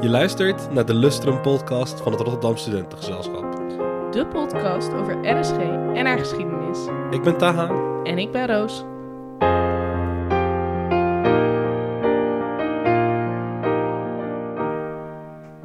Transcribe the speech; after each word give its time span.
Je 0.00 0.08
luistert 0.08 0.70
naar 0.70 0.86
de 0.86 0.94
Lustrum 0.94 1.42
podcast 1.42 2.00
van 2.00 2.12
het 2.12 2.20
Rotterdam 2.20 2.56
Studentengezelschap. 2.56 3.52
De 4.12 4.26
podcast 4.32 4.92
over 4.92 5.38
RSG 5.38 5.56
en 5.94 6.06
haar 6.06 6.18
geschiedenis. 6.18 6.78
Ik 7.10 7.22
ben 7.22 7.38
Taha. 7.38 7.68
En 8.04 8.18
ik 8.18 8.32
ben 8.32 8.46
Roos. 8.46 8.82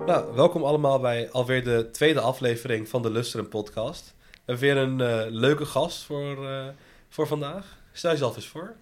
Nou, 0.06 0.36
welkom 0.36 0.64
allemaal 0.64 1.00
bij 1.00 1.32
alweer 1.32 1.64
de 1.64 1.90
tweede 1.92 2.20
aflevering 2.20 2.90
van 2.90 3.02
de 3.02 3.12
Lustrum 3.12 3.50
podcast. 3.50 4.14
We 4.18 4.40
hebben 4.46 4.66
weer 4.66 4.78
een 4.78 5.02
eh, 5.02 5.32
leuke 5.32 5.66
gast 5.66 6.04
voor, 6.04 6.48
eh, 6.48 6.66
voor 7.10 7.28
vandaag. 7.28 7.78
Stel 7.92 8.12
jezelf 8.12 8.36
eens 8.36 8.48
voor. 8.48 8.74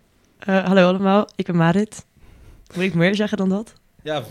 Uh, 0.48 0.66
hallo 0.66 0.88
allemaal, 0.88 1.28
ik 1.36 1.46
ben 1.46 1.56
Marit. 1.56 2.06
Moet 2.76 2.84
ik 2.84 2.94
meer 2.94 3.16
zeggen 3.16 3.38
dan 3.38 3.50
dat? 3.50 3.74
Ja. 4.02 4.24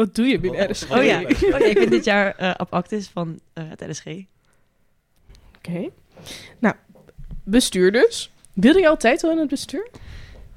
Wat 0.00 0.14
doe 0.14 0.26
je 0.26 0.38
binnen 0.38 0.70
RSG? 0.70 0.90
Oh 0.90 1.04
ja, 1.04 1.20
oh, 1.24 1.40
ja 1.40 1.64
ik 1.64 1.74
ben 1.74 1.90
dit 1.90 2.04
jaar 2.04 2.36
uh, 2.40 2.54
op 2.56 2.72
actis 2.72 3.08
van 3.08 3.40
uh, 3.54 3.64
het 3.68 3.80
RSG. 3.90 4.06
Oké. 4.06 4.24
Okay. 5.58 5.90
Nou, 6.58 6.74
bestuur 7.44 7.92
dus. 7.92 8.30
Wilde 8.52 8.80
je 8.80 8.88
altijd 8.88 9.24
al 9.24 9.30
in 9.30 9.38
het 9.38 9.48
bestuur? 9.48 9.88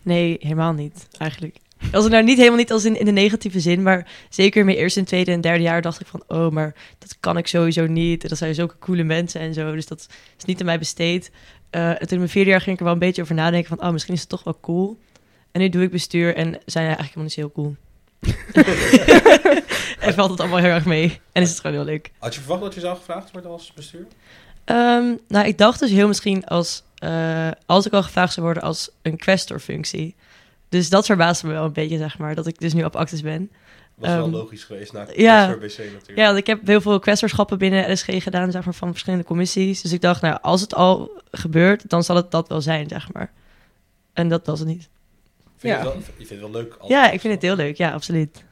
Nee, 0.01 0.37
helemaal 0.39 0.73
niet, 0.73 1.07
eigenlijk. 1.17 1.57
Als 1.91 2.07
nou 2.07 2.23
niet 2.23 2.37
helemaal 2.37 2.57
niet 2.57 2.71
als 2.71 2.85
in, 2.85 2.99
in 2.99 3.05
de 3.05 3.11
negatieve 3.11 3.59
zin, 3.59 3.81
maar 3.81 4.11
zeker 4.29 4.59
in 4.59 4.65
mijn 4.65 4.77
eerste 4.77 4.99
en 4.99 5.05
tweede 5.05 5.31
en 5.31 5.41
derde 5.41 5.63
jaar 5.63 5.81
dacht 5.81 6.01
ik 6.01 6.07
van, 6.07 6.23
oh, 6.27 6.49
maar 6.49 6.75
dat 6.97 7.17
kan 7.19 7.37
ik 7.37 7.47
sowieso 7.47 7.87
niet. 7.87 8.23
En 8.23 8.29
dat 8.29 8.37
zijn 8.37 8.55
zulke 8.55 8.79
coole 8.79 9.03
mensen 9.03 9.41
en 9.41 9.53
zo, 9.53 9.73
dus 9.75 9.87
dat 9.87 10.07
is 10.37 10.45
niet 10.45 10.59
aan 10.59 10.65
mij 10.65 10.79
besteed. 10.79 11.31
Uh, 11.71 11.89
en 11.89 11.99
toen 11.99 12.09
in 12.09 12.17
mijn 12.17 12.29
vierde 12.29 12.49
jaar 12.49 12.61
ging 12.61 12.73
ik 12.73 12.79
er 12.79 12.85
wel 12.85 12.93
een 12.93 12.99
beetje 12.99 13.21
over 13.21 13.35
nadenken 13.35 13.77
van, 13.77 13.87
oh, 13.87 13.91
misschien 13.91 14.13
is 14.13 14.19
het 14.19 14.29
toch 14.29 14.43
wel 14.43 14.57
cool. 14.61 14.97
En 15.51 15.61
nu 15.61 15.69
doe 15.69 15.83
ik 15.83 15.91
bestuur 15.91 16.35
en 16.35 16.59
zijn 16.65 16.85
eigenlijk 16.85 16.99
helemaal 16.99 17.23
niet 17.23 17.33
zo 17.33 17.41
heel 17.41 17.51
cool. 17.51 17.75
en 19.99 20.13
valt 20.13 20.29
het 20.29 20.39
allemaal 20.39 20.59
heel 20.59 20.69
erg 20.69 20.85
mee. 20.85 21.19
En 21.31 21.41
is 21.41 21.49
het 21.49 21.59
gewoon 21.59 21.75
heel 21.75 21.85
leuk. 21.85 22.11
Had 22.19 22.35
je 22.35 22.39
verwacht 22.39 22.61
dat 22.61 22.73
je 22.73 22.79
zou 22.79 22.97
gevraagd 22.97 23.31
worden 23.31 23.51
als 23.51 23.73
bestuur? 23.75 24.07
Um, 24.65 25.19
nou, 25.27 25.47
ik 25.47 25.57
dacht 25.57 25.79
dus 25.79 25.91
heel 25.91 26.07
misschien 26.07 26.45
als, 26.45 26.83
uh, 27.03 27.51
als 27.65 27.85
ik 27.85 27.93
al 27.93 28.03
gevraagd 28.03 28.33
zou 28.33 28.45
worden 28.45 28.63
als 28.63 28.89
een 29.01 29.17
questor-functie. 29.17 30.15
Dus 30.69 30.89
dat 30.89 31.05
verbaasde 31.05 31.47
me 31.47 31.53
wel 31.53 31.65
een 31.65 31.73
beetje, 31.73 31.97
zeg 31.97 32.17
maar, 32.17 32.35
dat 32.35 32.47
ik 32.47 32.59
dus 32.59 32.73
nu 32.73 32.83
op 32.83 32.95
actus 32.95 33.21
ben. 33.21 33.51
Dat 33.95 34.09
is 34.09 34.15
um, 34.15 34.31
wel 34.31 34.41
logisch 34.41 34.63
geweest 34.63 34.93
na 34.93 35.05
ja, 35.15 35.47
BC 35.47 35.61
natuurlijk. 35.61 36.15
Ja, 36.15 36.25
want 36.25 36.37
ik 36.37 36.47
heb 36.47 36.67
heel 36.67 36.81
veel 36.81 36.99
questorschappen 36.99 37.57
binnen 37.57 37.93
RSG 37.93 38.23
gedaan, 38.23 38.51
zeg 38.51 38.65
maar, 38.65 38.73
van 38.73 38.89
verschillende 38.91 39.25
commissies. 39.25 39.81
Dus 39.81 39.91
ik 39.91 40.01
dacht, 40.01 40.21
nou, 40.21 40.37
als 40.41 40.61
het 40.61 40.75
al 40.75 41.21
gebeurt, 41.31 41.89
dan 41.89 42.03
zal 42.03 42.15
het 42.15 42.31
dat 42.31 42.47
wel 42.47 42.61
zijn, 42.61 42.89
zeg 42.89 43.13
maar. 43.13 43.31
En 44.13 44.29
dat 44.29 44.45
was 44.45 44.59
het 44.59 44.67
niet. 44.67 44.89
Vind 45.63 45.75
ja. 45.75 45.81
je, 45.81 45.85
wel, 45.85 45.97
je 45.97 46.25
vindt 46.25 46.29
het 46.29 46.39
wel 46.39 46.51
leuk? 46.51 46.75
Ja, 46.87 47.11
ik 47.11 47.21
vind 47.21 47.33
het 47.33 47.41
heel 47.41 47.55
leuk. 47.55 47.77
Ja, 47.77 47.91
absoluut. 47.91 48.43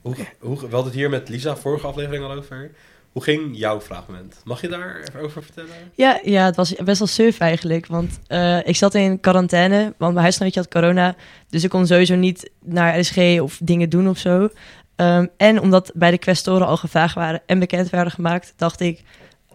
Hoe, 0.00 0.14
hoe, 0.38 0.54
we 0.56 0.60
hadden 0.60 0.84
het 0.84 0.94
hier 0.94 1.10
met 1.10 1.28
Lisa 1.28 1.56
vorige 1.56 1.86
aflevering 1.86 2.24
al 2.24 2.32
over. 2.32 2.70
Hoe 3.12 3.22
ging 3.22 3.58
jouw 3.58 3.80
vraagmoment? 3.80 4.40
Mag 4.44 4.60
je 4.60 4.68
daar 4.68 5.00
even 5.00 5.20
over 5.20 5.42
vertellen? 5.42 5.70
Ja, 5.94 6.20
ja 6.24 6.44
het 6.44 6.56
was 6.56 6.74
best 6.74 6.98
wel 6.98 7.08
suf 7.08 7.38
eigenlijk. 7.38 7.86
Want 7.86 8.18
uh, 8.28 8.66
ik 8.66 8.76
zat 8.76 8.94
in 8.94 9.20
quarantaine, 9.20 9.82
want 9.82 10.12
mijn 10.12 10.24
huisgenootje 10.24 10.60
had 10.60 10.68
corona. 10.68 11.16
Dus 11.48 11.64
ik 11.64 11.70
kon 11.70 11.86
sowieso 11.86 12.14
niet 12.14 12.50
naar 12.64 12.98
RSG 12.98 13.40
of 13.40 13.58
dingen 13.62 13.88
doen 13.88 14.08
of 14.08 14.18
zo. 14.18 14.48
Um, 14.96 15.28
en 15.36 15.60
omdat 15.60 15.90
bij 15.94 16.10
de 16.10 16.18
questoren 16.18 16.66
al 16.66 16.76
gevraagd 16.76 17.14
waren 17.14 17.42
en 17.46 17.58
bekend 17.58 17.90
werden 17.90 18.12
gemaakt, 18.12 18.52
dacht 18.56 18.80
ik... 18.80 19.02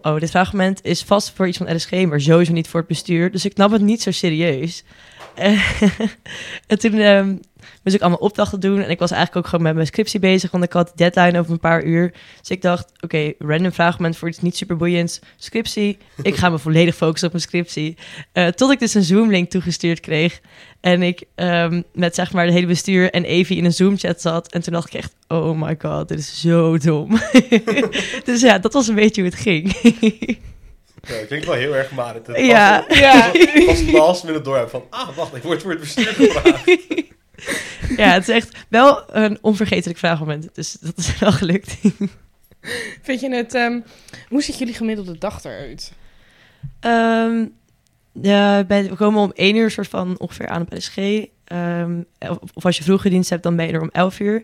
Oh, 0.02 0.20
dit 0.20 0.30
vraagmoment 0.30 0.84
is 0.84 1.02
vast 1.02 1.30
voor 1.30 1.48
iets 1.48 1.58
van 1.58 1.74
RSG, 1.76 1.90
maar 1.90 2.20
sowieso 2.20 2.52
niet 2.52 2.68
voor 2.68 2.80
het 2.80 2.88
bestuur. 2.88 3.30
Dus 3.30 3.44
ik 3.44 3.56
nam 3.56 3.72
het 3.72 3.82
niet 3.82 4.02
zo 4.02 4.10
serieus. 4.10 4.84
en 6.66 6.78
toen 6.78 6.94
um, 6.94 7.40
moest 7.82 7.96
ik 7.96 8.00
allemaal 8.00 8.18
opdrachten 8.18 8.60
doen. 8.60 8.82
En 8.82 8.90
ik 8.90 8.98
was 8.98 9.10
eigenlijk 9.10 9.44
ook 9.44 9.50
gewoon 9.50 9.64
met 9.66 9.74
mijn 9.74 9.86
scriptie 9.86 10.20
bezig, 10.20 10.50
want 10.50 10.64
ik 10.64 10.72
had 10.72 10.92
deadline 10.94 11.38
over 11.38 11.52
een 11.52 11.60
paar 11.60 11.84
uur. 11.84 12.12
Dus 12.40 12.50
ik 12.50 12.62
dacht, 12.62 12.92
oké, 13.00 13.32
random 13.38 13.72
vraagmoment 13.72 14.16
voor 14.16 14.28
iets 14.28 14.40
niet 14.40 14.56
super 14.56 14.76
boeiends. 14.76 15.20
Scriptie. 15.36 15.98
Ik 16.22 16.36
ga 16.36 16.48
me 16.48 16.58
volledig 16.68 16.94
focussen 16.94 17.26
op 17.26 17.34
mijn 17.34 17.44
scriptie. 17.44 17.96
Uh, 18.32 18.46
tot 18.46 18.70
ik 18.70 18.78
dus 18.78 18.94
een 18.94 19.02
Zoom-link 19.02 19.50
toegestuurd 19.50 20.00
kreeg. 20.00 20.40
En 20.80 21.02
ik 21.02 21.24
um, 21.34 21.84
met 21.92 22.14
zeg 22.14 22.32
maar 22.32 22.46
de 22.46 22.52
hele 22.52 22.66
bestuur 22.66 23.10
en 23.10 23.24
Evie 23.24 23.56
in 23.56 23.64
een 23.64 23.72
Zoom-chat 23.72 24.20
zat. 24.20 24.52
En 24.52 24.62
toen 24.62 24.72
dacht 24.72 24.86
ik 24.86 24.94
echt, 24.94 25.14
oh 25.28 25.62
my 25.62 25.76
god, 25.78 26.08
dit 26.08 26.18
is 26.18 26.40
zo 26.40 26.78
dom. 26.78 27.18
dus 28.24 28.40
ja, 28.40 28.58
dat 28.58 28.72
was 28.72 28.88
een 28.88 28.94
beetje 28.94 29.22
hoe 29.22 29.30
het 29.30 29.40
ging. 29.40 29.76
Ja, 31.08 31.14
het 31.14 31.26
klinkt 31.26 31.46
wel 31.46 31.54
heel 31.54 31.76
erg 31.76 31.90
maar 31.90 32.14
Het 32.14 32.30
ja. 32.36 32.84
Was, 32.88 32.98
ja. 32.98 33.30
Pas 33.66 33.82
last 33.82 34.24
minute 34.24 34.42
door 34.44 34.68
van, 34.68 34.84
ah, 34.90 35.16
wacht, 35.16 35.34
ik 35.34 35.42
word 35.42 35.62
voor 35.62 35.70
het 35.70 35.80
bestuur 35.80 36.06
gevraagd. 36.06 36.66
ja, 38.02 38.12
het 38.12 38.28
is 38.28 38.34
echt 38.34 38.56
wel 38.68 39.14
een 39.14 39.38
onvergetelijk 39.40 39.98
vraagmoment. 39.98 40.48
Dus 40.52 40.72
dat 40.72 40.96
is 40.96 41.18
wel 41.18 41.32
gelukt. 41.32 41.76
Vind 43.02 43.20
je 43.20 43.34
het, 43.34 43.54
um, 43.54 43.84
hoe 44.28 44.42
ziet 44.42 44.58
jullie 44.58 44.74
gemiddelde 44.74 45.18
dag 45.18 45.44
eruit? 45.44 45.92
Um, 46.80 47.52
ja, 48.12 48.66
we 48.66 48.94
komen 48.96 49.22
om 49.22 49.32
één 49.34 49.56
uur 49.56 49.70
soort 49.70 49.88
van 49.88 50.18
ongeveer 50.18 50.48
aan 50.48 50.62
op 50.62 50.74
SG. 50.76 50.96
Um, 51.52 52.06
of, 52.18 52.38
of, 52.54 52.64
als 52.64 52.76
je 52.76 52.82
vroege 52.82 53.08
dienst 53.08 53.30
hebt, 53.30 53.42
dan 53.42 53.56
ben 53.56 53.66
je 53.66 53.72
er 53.72 53.80
om 53.80 53.90
elf 53.92 54.20
uur. 54.20 54.42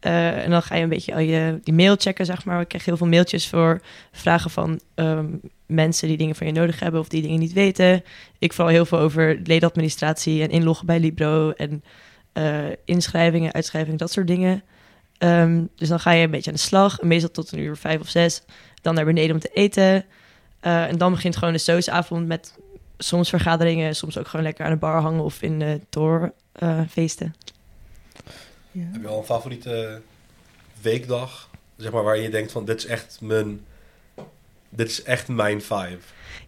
Uh, 0.00 0.44
en 0.44 0.50
dan 0.50 0.62
ga 0.62 0.74
je 0.74 0.82
een 0.82 0.88
beetje 0.88 1.14
al 1.14 1.20
je 1.20 1.60
die 1.62 1.74
mail 1.74 1.96
checken, 1.98 2.26
zeg 2.26 2.44
maar. 2.44 2.60
Ik 2.60 2.68
krijg 2.68 2.84
heel 2.84 2.96
veel 2.96 3.06
mailtjes 3.06 3.48
voor 3.48 3.80
vragen 4.12 4.50
van 4.50 4.80
um, 4.94 5.40
mensen 5.70 6.08
die 6.08 6.16
dingen 6.16 6.34
van 6.34 6.46
je 6.46 6.52
nodig 6.52 6.80
hebben 6.80 7.00
of 7.00 7.08
die 7.08 7.22
dingen 7.22 7.38
niet 7.38 7.52
weten. 7.52 8.04
Ik 8.38 8.52
vooral 8.52 8.72
heel 8.72 8.86
veel 8.86 8.98
over 8.98 9.40
ledenadministratie 9.44 10.42
en 10.42 10.50
inloggen 10.50 10.86
bij 10.86 11.00
Libro 11.00 11.50
en 11.50 11.84
uh, 12.34 12.64
inschrijvingen, 12.84 13.52
uitschrijvingen, 13.52 13.98
dat 13.98 14.12
soort 14.12 14.26
dingen. 14.26 14.62
Um, 15.18 15.68
dus 15.76 15.88
dan 15.88 16.00
ga 16.00 16.10
je 16.10 16.24
een 16.24 16.30
beetje 16.30 16.50
aan 16.50 16.56
de 16.56 16.62
slag, 16.62 17.02
meestal 17.02 17.30
tot 17.30 17.52
een 17.52 17.58
uur 17.58 17.76
vijf 17.76 18.00
of 18.00 18.08
zes. 18.08 18.42
Dan 18.82 18.94
naar 18.94 19.04
beneden 19.04 19.34
om 19.34 19.40
te 19.40 19.50
eten. 19.52 20.04
Uh, 20.62 20.84
en 20.84 20.98
dan 20.98 21.12
begint 21.12 21.36
gewoon 21.36 21.52
de 21.52 21.58
soosavond 21.58 22.26
met 22.26 22.58
soms 22.98 23.28
vergaderingen, 23.28 23.96
soms 23.96 24.18
ook 24.18 24.28
gewoon 24.28 24.46
lekker 24.46 24.64
aan 24.64 24.70
de 24.70 24.76
bar 24.76 25.00
hangen 25.00 25.24
of 25.24 25.42
in 25.42 25.58
de 25.58 25.80
tour 25.88 26.32
feesten. 26.88 27.34
Ja. 28.70 28.84
Heb 28.92 29.02
je 29.02 29.08
al 29.08 29.18
een 29.18 29.24
favoriete 29.24 30.00
weekdag? 30.80 31.50
Zeg 31.76 31.92
maar 31.92 32.02
waar 32.02 32.18
je 32.18 32.30
denkt 32.30 32.52
van 32.52 32.64
dit 32.64 32.76
is 32.78 32.86
echt 32.86 33.18
mijn, 33.20 33.64
dit 34.70 34.88
is 34.88 35.02
echt 35.02 35.28
mijn 35.28 35.62
vibe. 35.62 35.98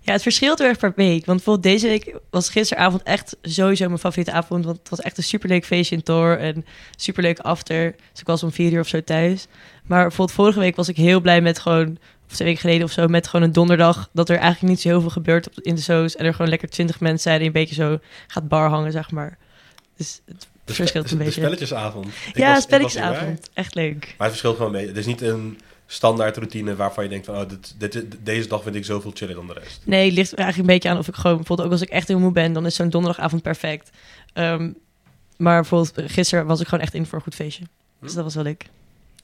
Ja, 0.05 0.12
het 0.12 0.22
verschilt 0.22 0.59
heel 0.59 0.69
erg 0.69 0.78
per 0.78 0.93
week. 0.97 1.27
Want 1.27 1.44
bijvoorbeeld 1.44 1.75
deze 1.75 1.87
week 1.87 2.15
was 2.31 2.49
gisteravond 2.49 3.03
echt 3.03 3.37
sowieso 3.43 3.87
mijn 3.87 3.99
favoriete 3.99 4.33
avond. 4.33 4.65
Want 4.65 4.78
het 4.78 4.88
was 4.88 5.00
echt 5.00 5.16
een 5.16 5.22
superleuk 5.22 5.65
feestje 5.65 5.97
in 5.97 6.03
Tor 6.03 6.38
en 6.38 6.65
superleuk 6.97 7.38
after. 7.38 7.94
Dus 8.10 8.21
ik 8.21 8.27
was 8.27 8.43
om 8.43 8.53
vier 8.53 8.72
uur 8.72 8.81
of 8.81 8.88
zo 8.88 9.03
thuis. 9.03 9.47
Maar 9.84 10.03
bijvoorbeeld 10.03 10.37
vorige 10.37 10.59
week 10.59 10.77
was 10.77 10.88
ik 10.88 10.97
heel 10.97 11.21
blij 11.21 11.41
met 11.41 11.59
gewoon, 11.59 11.99
of 12.28 12.34
twee 12.34 12.49
weken 12.49 12.60
geleden 12.60 12.84
of 12.84 12.93
zo, 12.93 13.09
met 13.09 13.27
gewoon 13.27 13.47
een 13.47 13.53
donderdag. 13.53 14.09
Dat 14.12 14.28
er 14.28 14.37
eigenlijk 14.37 14.72
niet 14.72 14.81
zo 14.81 14.89
heel 14.89 15.00
veel 15.00 15.10
gebeurt 15.10 15.49
in 15.60 15.75
de 15.75 15.83
shows. 15.83 16.16
En 16.16 16.25
er 16.25 16.33
gewoon 16.33 16.50
lekker 16.50 16.69
twintig 16.69 17.00
mensen 17.00 17.22
zijn 17.22 17.39
die 17.39 17.47
een 17.47 17.53
beetje 17.53 17.75
zo 17.75 17.99
gaat 18.27 18.49
bar 18.49 18.69
hangen, 18.69 18.93
zeg 18.93 19.10
maar. 19.10 19.39
Dus 19.97 20.21
het 20.25 20.47
verschilt 20.65 21.10
een 21.10 21.19
beetje. 21.19 21.33
De 21.33 21.41
spelletjesavond. 21.41 22.06
Ik 22.06 22.37
ja, 22.37 22.54
was, 22.54 22.62
spelletjesavond. 22.62 23.50
Echt 23.54 23.75
leuk. 23.75 24.00
Maar 24.00 24.27
het 24.27 24.28
verschilt 24.28 24.56
gewoon 24.56 24.72
mee. 24.72 24.87
Het 24.87 24.97
is 24.97 25.06
niet 25.06 25.21
een 25.21 25.59
standaard 25.92 26.36
routine 26.36 26.76
waarvan 26.76 27.04
je 27.04 27.10
denkt 27.10 27.26
van... 27.26 27.36
Oh, 27.36 27.48
dit, 27.48 27.75
dit, 27.78 28.06
deze 28.22 28.48
dag 28.48 28.62
vind 28.62 28.75
ik 28.75 28.84
zoveel 28.84 29.10
chiller 29.14 29.34
dan 29.34 29.47
de 29.47 29.53
rest. 29.53 29.80
Nee, 29.84 30.04
het 30.04 30.14
ligt 30.14 30.34
eigenlijk 30.34 30.69
een 30.69 30.75
beetje 30.75 30.88
aan 30.88 30.98
of 30.98 31.08
ik 31.08 31.14
gewoon... 31.14 31.36
Bijvoorbeeld 31.36 31.69
ook 31.69 31.75
als 31.75 31.82
ik 31.82 31.88
echt 31.88 32.08
heel 32.08 32.19
moe 32.19 32.32
ben, 32.32 32.53
dan 32.53 32.66
is 32.66 32.75
zo'n 32.75 32.91
donderdagavond 32.91 33.42
perfect. 33.42 33.91
Um, 34.34 34.76
maar 35.36 35.60
bijvoorbeeld 35.60 36.10
gisteren 36.12 36.47
was 36.47 36.60
ik 36.60 36.69
gewoon 36.69 36.84
echt 36.84 36.94
in 36.94 37.06
voor 37.06 37.19
een 37.19 37.25
goed 37.25 37.34
feestje. 37.34 37.64
Dus 38.00 38.10
hm? 38.10 38.16
dat 38.16 38.25
was 38.25 38.34
wel 38.34 38.44
leuk. 38.44 38.66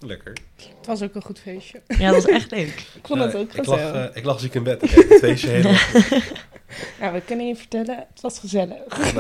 Lekker. 0.01 0.33
Het 0.57 0.87
was 0.87 1.03
ook 1.03 1.15
een 1.15 1.23
goed 1.23 1.39
feestje. 1.39 1.83
Ja, 1.87 2.11
dat 2.11 2.23
was 2.23 2.33
echt 2.33 2.51
leuk. 2.51 2.87
ik 3.01 3.07
vond 3.07 3.21
het 3.21 3.35
ook 3.35 3.53
ik 3.53 3.67
lag, 3.67 3.79
uh, 3.79 4.05
ik 4.15 4.25
lag 4.25 4.41
ziek 4.41 4.55
in 4.55 4.63
bed. 4.63 4.83
Ik 4.83 4.91
het 4.91 5.19
feestje 5.19 5.49
helemaal. 5.49 5.73
ja, 7.01 7.13
we 7.13 7.21
kunnen 7.25 7.47
je 7.47 7.57
vertellen, 7.57 8.07
het 8.13 8.21
was 8.21 8.39
gezellig. 8.39 8.83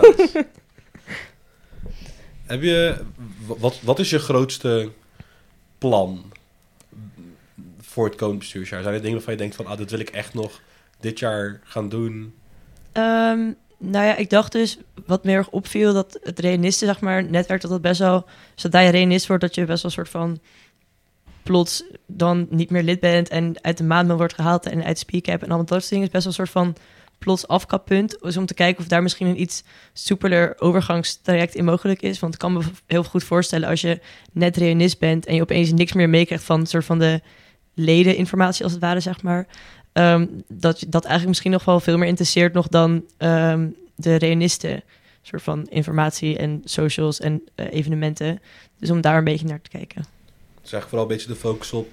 Heb 2.47 2.63
je, 2.63 2.97
wat, 3.47 3.81
wat 3.83 3.99
is 3.99 4.11
je 4.11 4.19
grootste 4.19 4.91
plan 5.79 6.33
voor 7.99 8.07
het 8.07 8.17
komende 8.17 8.41
bestuursjaar? 8.41 8.83
Zijn 8.83 8.95
er 8.95 9.01
dingen 9.01 9.17
waarvan 9.17 9.33
je 9.33 9.39
denkt 9.39 9.57
van, 9.57 9.67
ah, 9.67 9.79
dit 9.79 9.91
wil 9.91 9.99
ik 9.99 10.09
echt 10.09 10.35
nog 10.35 10.61
dit 11.01 11.19
jaar 11.19 11.61
gaan 11.65 11.89
doen? 11.89 12.35
Um, 12.93 13.57
nou 13.79 14.07
ja, 14.07 14.17
ik 14.17 14.31
dacht 14.31 14.53
dus, 14.53 14.79
wat 15.07 15.25
me 15.25 15.33
erg 15.33 15.51
opviel, 15.51 15.93
dat 15.93 16.19
het 16.23 16.39
reanisten, 16.39 16.87
zeg 16.87 17.01
maar, 17.01 17.25
netwerk, 17.25 17.61
dat 17.61 17.71
dat 17.71 17.81
best 17.81 17.99
wel, 18.01 18.27
zodra 18.55 18.81
je 18.81 18.91
reanist 18.91 19.27
wordt, 19.27 19.43
dat 19.43 19.55
je 19.55 19.65
best 19.65 19.83
wel 19.83 19.91
een 19.91 19.97
soort 19.97 20.09
van 20.09 20.41
plots 21.43 21.85
dan 22.07 22.47
niet 22.51 22.71
meer 22.71 22.83
lid 22.83 23.01
bent 23.01 23.29
en 23.29 23.55
uit 23.63 23.79
de 23.79 23.85
maand 23.85 24.11
wordt 24.11 24.35
gehaald 24.35 24.67
en 24.67 24.85
uit 24.85 24.99
speak 24.99 25.27
heb 25.27 25.43
en 25.43 25.49
allemaal 25.49 25.67
dat 25.67 25.79
soort 25.79 25.91
dingen, 25.91 26.07
is 26.07 26.13
best 26.13 26.25
wel 26.25 26.33
een 26.33 26.47
soort 26.47 26.65
van 26.65 26.77
plots 27.19 27.49
afkappunt. 27.49 28.19
Dus 28.21 28.37
om 28.37 28.47
te 28.47 28.55
kijken 28.55 28.83
of 28.83 28.89
daar 28.89 29.03
misschien 29.03 29.27
een 29.27 29.41
iets 29.41 29.65
soepeler 29.93 30.55
overgangstraject 30.59 31.55
in 31.55 31.65
mogelijk 31.65 32.03
is. 32.03 32.19
Want 32.19 32.33
ik 32.35 32.39
kan 32.39 32.53
me 32.53 32.61
heel 32.87 33.05
goed 33.05 33.25
voorstellen 33.25 33.69
als 33.69 33.81
je 33.81 34.01
net 34.33 34.57
reanist 34.57 34.99
bent 34.99 35.27
en 35.27 35.35
je 35.35 35.43
opeens 35.43 35.73
niks 35.73 35.93
meer 35.93 36.09
meekrijgt 36.09 36.45
van 36.45 36.67
soort 36.67 36.85
van 36.85 36.99
de 36.99 37.21
ledeninformatie 37.79 38.65
als 38.65 38.73
het 38.73 38.81
ware, 38.81 39.01
zeg 39.01 39.23
maar. 39.23 39.47
Um, 39.93 40.43
dat 40.49 40.85
dat 40.89 41.03
eigenlijk 41.05 41.29
misschien 41.29 41.51
nog 41.51 41.65
wel 41.65 41.81
veel 41.81 41.99
meer 41.99 42.09
interesseert 42.09 42.53
nog 42.53 42.69
dan 42.69 43.05
um, 43.19 43.77
de 43.95 44.15
reanisten. 44.15 44.83
soort 45.23 45.43
van 45.43 45.67
informatie 45.67 46.37
en 46.37 46.61
socials 46.65 47.21
en 47.21 47.43
uh, 47.57 47.67
evenementen. 47.73 48.41
Dus 48.79 48.91
om 48.91 49.01
daar 49.01 49.19
een 49.19 49.25
beetje 49.25 49.47
naar 49.47 49.61
te 49.61 49.71
kijken. 49.71 50.01
is 50.01 50.73
eigenlijk 50.73 50.89
vooral 50.89 51.03
een 51.03 51.13
beetje 51.13 51.29
de 51.29 51.35
focus 51.35 51.73
op 51.73 51.89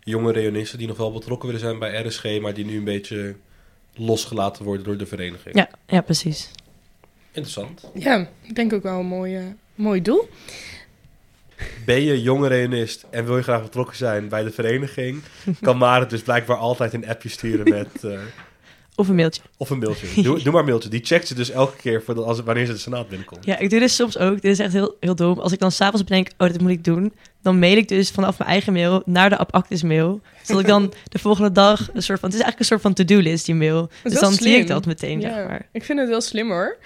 jonge 0.00 0.32
reunisten 0.32 0.78
die 0.78 0.86
nog 0.86 0.96
wel 0.96 1.12
betrokken 1.12 1.46
willen 1.46 1.62
zijn 1.62 1.78
bij 1.78 2.02
RSG, 2.02 2.40
maar 2.40 2.54
die 2.54 2.64
nu 2.64 2.76
een 2.76 2.84
beetje 2.84 3.34
losgelaten 3.94 4.64
worden 4.64 4.84
door 4.84 4.96
de 4.96 5.06
vereniging. 5.06 5.56
Ja, 5.56 5.68
ja, 5.86 6.00
precies. 6.00 6.50
Interessant. 7.32 7.90
Ja, 7.94 8.28
ik 8.42 8.54
denk 8.54 8.72
ook 8.72 8.82
wel 8.82 8.98
een 8.98 9.06
mooi, 9.06 9.36
eh, 9.36 9.44
mooi 9.74 10.02
doel. 10.02 10.28
Ben 11.84 12.02
je 12.02 12.22
jonge 12.22 12.48
reunist 12.48 13.04
en 13.10 13.24
wil 13.24 13.36
je 13.36 13.42
graag 13.42 13.62
betrokken 13.62 13.96
zijn 13.96 14.28
bij 14.28 14.42
de 14.42 14.50
vereniging, 14.50 15.22
kan 15.60 15.76
Marit 15.78 16.10
dus 16.10 16.22
blijkbaar 16.22 16.56
altijd 16.56 16.92
een 16.92 17.08
appje 17.08 17.28
sturen 17.28 17.68
met... 17.68 17.88
eh, 18.04 18.18
Of 18.96 19.08
een 19.08 19.14
mailtje. 19.14 19.42
of 19.56 19.70
een 19.70 19.78
mailtje. 19.78 20.22
Doe, 20.22 20.42
doe 20.42 20.52
maar 20.52 20.60
een 20.60 20.66
mailtje. 20.66 20.88
Die 20.88 21.04
checkt 21.04 21.26
ze 21.28 21.34
dus 21.34 21.50
elke 21.50 21.76
keer 21.76 22.02
voor 22.02 22.14
de, 22.14 22.20
als, 22.20 22.40
wanneer 22.40 22.66
ze 22.66 22.72
de 22.72 22.78
Senaat 22.78 23.08
binnenkomt. 23.08 23.44
Ja, 23.44 23.58
ik 23.58 23.70
doe 23.70 23.80
dit 23.80 23.90
soms 23.90 24.18
ook. 24.18 24.42
Dit 24.42 24.52
is 24.52 24.58
echt 24.58 24.72
heel, 24.72 24.96
heel 25.00 25.14
dom. 25.14 25.38
Als 25.38 25.52
ik 25.52 25.58
dan 25.58 25.72
s'avonds 25.72 26.04
bedenk, 26.04 26.28
oh, 26.38 26.48
dit 26.48 26.60
moet 26.60 26.70
ik 26.70 26.84
doen. 26.84 27.12
Dan 27.42 27.58
mail 27.58 27.76
ik 27.76 27.88
dus 27.88 28.10
vanaf 28.10 28.38
mijn 28.38 28.50
eigen 28.50 28.72
mail 28.72 29.02
naar 29.06 29.28
de 29.30 29.38
Abactus 29.38 29.82
mail. 29.82 30.20
Zodat 30.42 30.60
ik 30.62 30.68
dan 30.68 30.92
de 31.08 31.18
volgende 31.18 31.52
dag 31.52 31.78
een 31.92 32.02
soort 32.02 32.20
van... 32.20 32.28
Het 32.30 32.38
is 32.38 32.44
eigenlijk 32.44 32.58
een 32.58 32.64
soort 32.64 32.80
van 32.80 32.92
to-do-list, 32.92 33.46
die 33.46 33.54
mail. 33.54 33.90
Dus 34.02 34.12
wel 34.12 34.22
dan 34.22 34.32
zie 34.32 34.40
slim. 34.42 34.60
ik 34.60 34.66
dat 34.66 34.86
meteen, 34.86 35.20
Ja, 35.20 35.34
zeg 35.34 35.46
maar. 35.46 35.68
Ik 35.72 35.84
vind 35.84 35.98
het 35.98 36.08
wel 36.08 36.20
slim 36.20 36.48
hoor. 36.50 36.76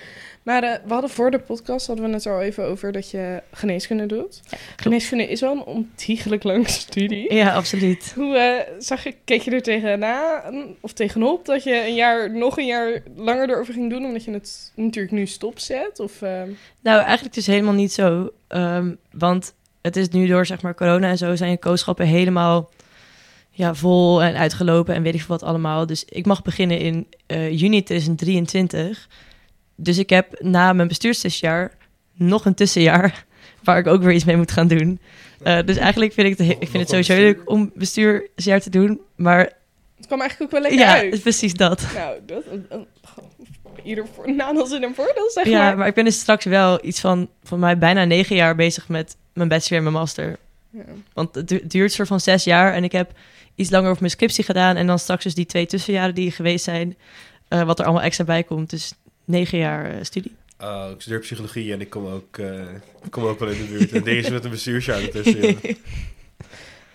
Maar 0.47 0.63
eh, 0.63 0.79
we 0.85 0.93
hadden 0.93 1.11
voor 1.11 1.31
de 1.31 1.39
podcast 1.39 1.87
hadden 1.87 2.07
we 2.07 2.13
het 2.13 2.25
er 2.25 2.35
al 2.35 2.41
even 2.41 2.65
over 2.65 2.93
dat 2.93 3.11
je 3.11 3.43
geneeskunde 3.53 4.07
doet. 4.07 4.41
geneeskunde 4.77 5.29
is 5.29 5.41
wel 5.41 5.53
een 5.53 5.65
ontiegelijk 5.65 6.43
lange 6.43 6.69
studie. 6.69 7.35
Ja, 7.35 7.55
absoluut. 7.55 8.13
Hoe 8.15 8.37
eh, 8.37 8.73
zag 8.79 9.05
je, 9.05 9.15
keek 9.25 9.43
je 9.43 9.51
er 9.51 9.63
tegenaan 9.63 10.75
of 10.81 10.93
tegenop 10.93 11.47
dat 11.47 11.65
je 11.65 11.87
een 11.87 11.95
jaar, 11.95 12.31
nog 12.31 12.59
een 12.59 12.67
jaar 12.67 13.03
langer 13.17 13.51
erover 13.51 13.75
ging 13.75 13.91
doen, 13.91 14.05
omdat 14.05 14.25
je 14.25 14.31
het 14.31 14.73
natuurlijk 14.75 15.15
nu 15.15 15.27
stopzet? 15.27 16.01
Of, 16.01 16.23
eh, 16.23 16.43
Nou, 16.81 17.03
eigenlijk 17.03 17.35
dus 17.35 17.47
helemaal 17.47 17.75
niet 17.75 17.93
zo. 17.93 18.31
Ehm, 18.49 18.95
want 19.13 19.55
het 19.81 19.97
is 19.97 20.09
nu 20.09 20.27
door, 20.27 20.47
zeg 20.47 20.63
maar, 20.63 20.75
corona 20.75 21.09
en 21.09 21.19
zo... 21.19 21.37
zijn 21.37 21.51
je 21.51 21.59
kooschappen 21.59 22.07
helemaal 22.07 22.71
ja, 23.51 23.75
vol 23.75 24.23
en 24.23 24.37
uitgelopen 24.37 24.95
en 24.95 25.03
weet 25.03 25.15
ik 25.15 25.21
veel 25.21 25.39
wat 25.39 25.49
allemaal. 25.49 25.87
Dus 25.87 26.05
ik 26.05 26.27
mag 26.27 26.43
beginnen 26.43 26.79
in 26.79 27.07
juni 27.51 27.83
2023. 27.83 29.09
Dus 29.77 29.99
ik 29.99 30.11
heb 30.11 30.41
na 30.41 30.73
mijn 30.73 30.89
bestuurstussenjaar 30.89 31.73
nog 32.15 32.45
een 32.45 32.55
tussenjaar... 32.55 33.25
waar 33.65 33.79
ik 33.79 33.87
ook 33.87 34.03
weer 34.03 34.15
iets 34.15 34.25
mee 34.25 34.37
moet 34.37 34.51
gaan 34.51 34.69
doen. 34.69 35.01
Eh, 35.43 35.59
dus 35.65 35.77
eigenlijk 35.77 36.13
vind 36.13 36.27
ik 36.27 36.39
het, 36.39 36.49
ik 36.61 36.69
vind 36.69 36.79
het 36.79 36.89
sowieso 36.89 37.15
leuk 37.15 37.51
om 37.51 37.71
bestuursjaar 37.75 38.61
te 38.61 38.71
doen. 38.71 39.01
Maar 39.17 39.39
het 39.97 40.07
kwam 40.07 40.21
eigenlijk 40.21 40.53
ook 40.55 40.61
wel 40.63 40.71
lekker 40.71 40.87
ja, 40.89 40.95
uit. 40.95 41.21
precies 41.23 41.55
dat. 41.55 41.83
Nou, 41.95 42.19
dat, 42.27 42.43
een- 42.51 42.67
een- 42.69 42.87
ieder 43.85 44.07
voor, 44.15 44.35
nadeel 44.35 44.75
in 44.77 44.83
een 44.83 44.95
voordeel, 44.95 45.31
zeg 45.31 45.47
Ja, 45.47 45.59
maar. 45.63 45.77
maar 45.79 45.87
ik 45.87 45.95
ben 45.95 46.05
dus 46.05 46.19
straks 46.21 46.45
wel 46.45 46.85
iets 46.85 47.01
van, 47.01 47.29
van 47.45 47.59
mij 47.59 47.79
bijna 47.79 48.05
negen 48.05 48.37
jaar 48.37 48.55
bezig 48.55 48.89
met 48.89 49.17
mijn 49.33 49.49
bachelor 49.49 49.77
en 49.79 49.83
mijn 49.83 49.95
master. 50.03 50.37
Ja. 50.71 50.83
Want 51.13 51.35
het 51.35 51.49
du- 51.49 51.67
duurt 51.67 51.93
soort 51.93 52.09
van 52.09 52.21
zes 52.21 52.45
jaar 52.45 52.73
en 52.73 52.85
ik 52.85 52.93
heb 52.93 53.11
iets 53.55 53.71
langer 53.71 53.89
over 53.89 54.01
mijn 54.03 54.13
scriptie 54.13 54.45
gedaan. 54.45 54.77
En 54.77 54.87
dan 54.87 54.99
straks 54.99 55.25
dus 55.25 55.35
die 55.35 55.47
twee 55.47 55.67
tussenjaren 55.67 56.15
die 56.15 56.31
geweest 56.31 56.65
zijn, 56.65 56.97
eh, 57.49 57.63
wat 57.63 57.79
er 57.79 57.85
allemaal 57.85 58.03
extra 58.05 58.25
bij 58.25 58.43
komt. 58.43 58.71
Dus 58.71 58.93
negen 59.27 59.59
jaar 59.59 59.91
eh, 59.91 60.03
studie. 60.05 60.35
Oh, 60.61 60.87
ik 60.95 61.01
studeer 61.01 61.21
psychologie 61.21 61.73
en 61.73 61.81
ik 61.81 61.91
kom 61.91 62.07
ook, 62.07 62.39
eh, 62.39 62.61
ik 63.05 63.11
kom 63.11 63.25
ook 63.25 63.39
wel 63.39 63.49
in 63.49 63.59
de 63.59 63.65
buurt. 63.73 63.93
En 63.93 64.03
deze 64.03 64.33
met 64.33 64.45
een 64.45 64.51
bestuursjaar 64.51 65.03
ertussen. 65.03 65.41
ja. 65.43 65.55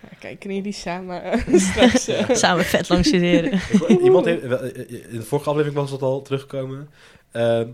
Ja, 0.02 0.18
kijk, 0.20 0.40
kunnen 0.40 0.58
jullie 0.58 0.74
samen 0.74 1.24
eh, 1.24 1.60
straks... 1.70 2.10
Samen 2.40 2.66
vet 2.66 2.90
lang 2.90 3.06
studeren. 3.06 3.54
Ik- 3.54 4.00
Iemand 4.04 4.26
heeft, 4.26 4.42
in 4.44 5.08
de 5.18 5.22
vorige 5.24 5.50
aflevering 5.50 5.80
was 5.80 5.90
dat 5.92 6.02
al 6.02 6.22
teruggekomen. 6.22 6.90
Ehm, 7.32 7.68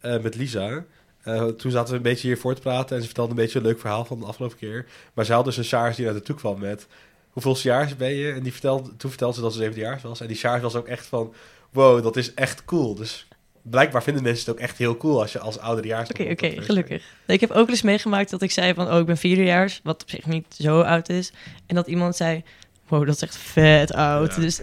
eh, 0.00 0.20
met 0.22 0.34
Lisa. 0.34 0.84
Eh, 1.22 1.46
toen 1.46 1.70
zaten 1.70 1.90
we 1.90 1.96
een 1.96 2.02
beetje 2.02 2.26
hier 2.26 2.38
voor 2.38 2.54
te 2.54 2.60
praten. 2.60 2.94
En 2.96 3.00
ze 3.00 3.06
vertelde 3.06 3.30
een 3.30 3.36
beetje 3.36 3.58
een 3.58 3.64
leuk 3.64 3.80
verhaal 3.80 4.04
van 4.04 4.18
de 4.20 4.26
afgelopen 4.26 4.56
keer. 4.58 4.86
Maar 5.14 5.24
ze 5.24 5.32
had 5.32 5.44
dus 5.44 5.56
een 5.56 5.64
Sjaars 5.64 5.96
die 5.96 6.04
naar 6.04 6.14
de 6.14 6.22
toe 6.22 6.36
kwam 6.36 6.58
met... 6.60 6.86
Hoeveel 7.30 7.56
Sjaars 7.56 7.96
ben 7.96 8.14
je? 8.14 8.32
En 8.32 8.42
die 8.42 8.52
vertelde, 8.52 8.96
toen 8.96 9.10
vertelde 9.10 9.34
ze 9.34 9.40
dat 9.40 9.52
ze 9.52 9.58
17 9.58 9.82
jaar 9.82 10.00
was. 10.02 10.20
En 10.20 10.26
die 10.26 10.36
Sjaars 10.36 10.62
was 10.62 10.74
ook 10.74 10.86
echt 10.88 11.06
van... 11.06 11.34
Wow, 11.70 12.02
dat 12.02 12.16
is 12.16 12.34
echt 12.34 12.64
cool. 12.64 12.94
Dus 12.94 13.28
blijkbaar 13.70 14.02
vinden 14.02 14.22
mensen 14.22 14.46
het 14.46 14.54
ook 14.54 14.60
echt 14.60 14.78
heel 14.78 14.96
cool 14.96 15.20
als 15.20 15.32
je 15.32 15.38
als 15.38 15.58
ouderjaars... 15.58 16.10
Oké, 16.10 16.22
oké, 16.30 16.62
gelukkig. 16.62 17.02
Nee, 17.26 17.36
Ik 17.36 17.40
heb 17.40 17.50
ook 17.50 17.56
wel 17.56 17.68
eens 17.68 17.82
meegemaakt 17.82 18.30
dat 18.30 18.42
ik 18.42 18.50
zei 18.50 18.74
van, 18.74 18.92
oh, 18.92 18.98
ik 18.98 19.06
ben 19.06 19.16
vierdejaars, 19.16 19.80
wat 19.82 20.02
op 20.02 20.10
zich 20.10 20.26
niet 20.26 20.46
zo 20.58 20.80
oud 20.80 21.08
is. 21.08 21.32
En 21.66 21.74
dat 21.74 21.86
iemand 21.86 22.16
zei, 22.16 22.42
wow, 22.88 23.06
dat 23.06 23.14
is 23.14 23.22
echt 23.22 23.36
vet 23.36 23.92
oud. 23.92 24.34
Ja. 24.34 24.40
Dus 24.40 24.56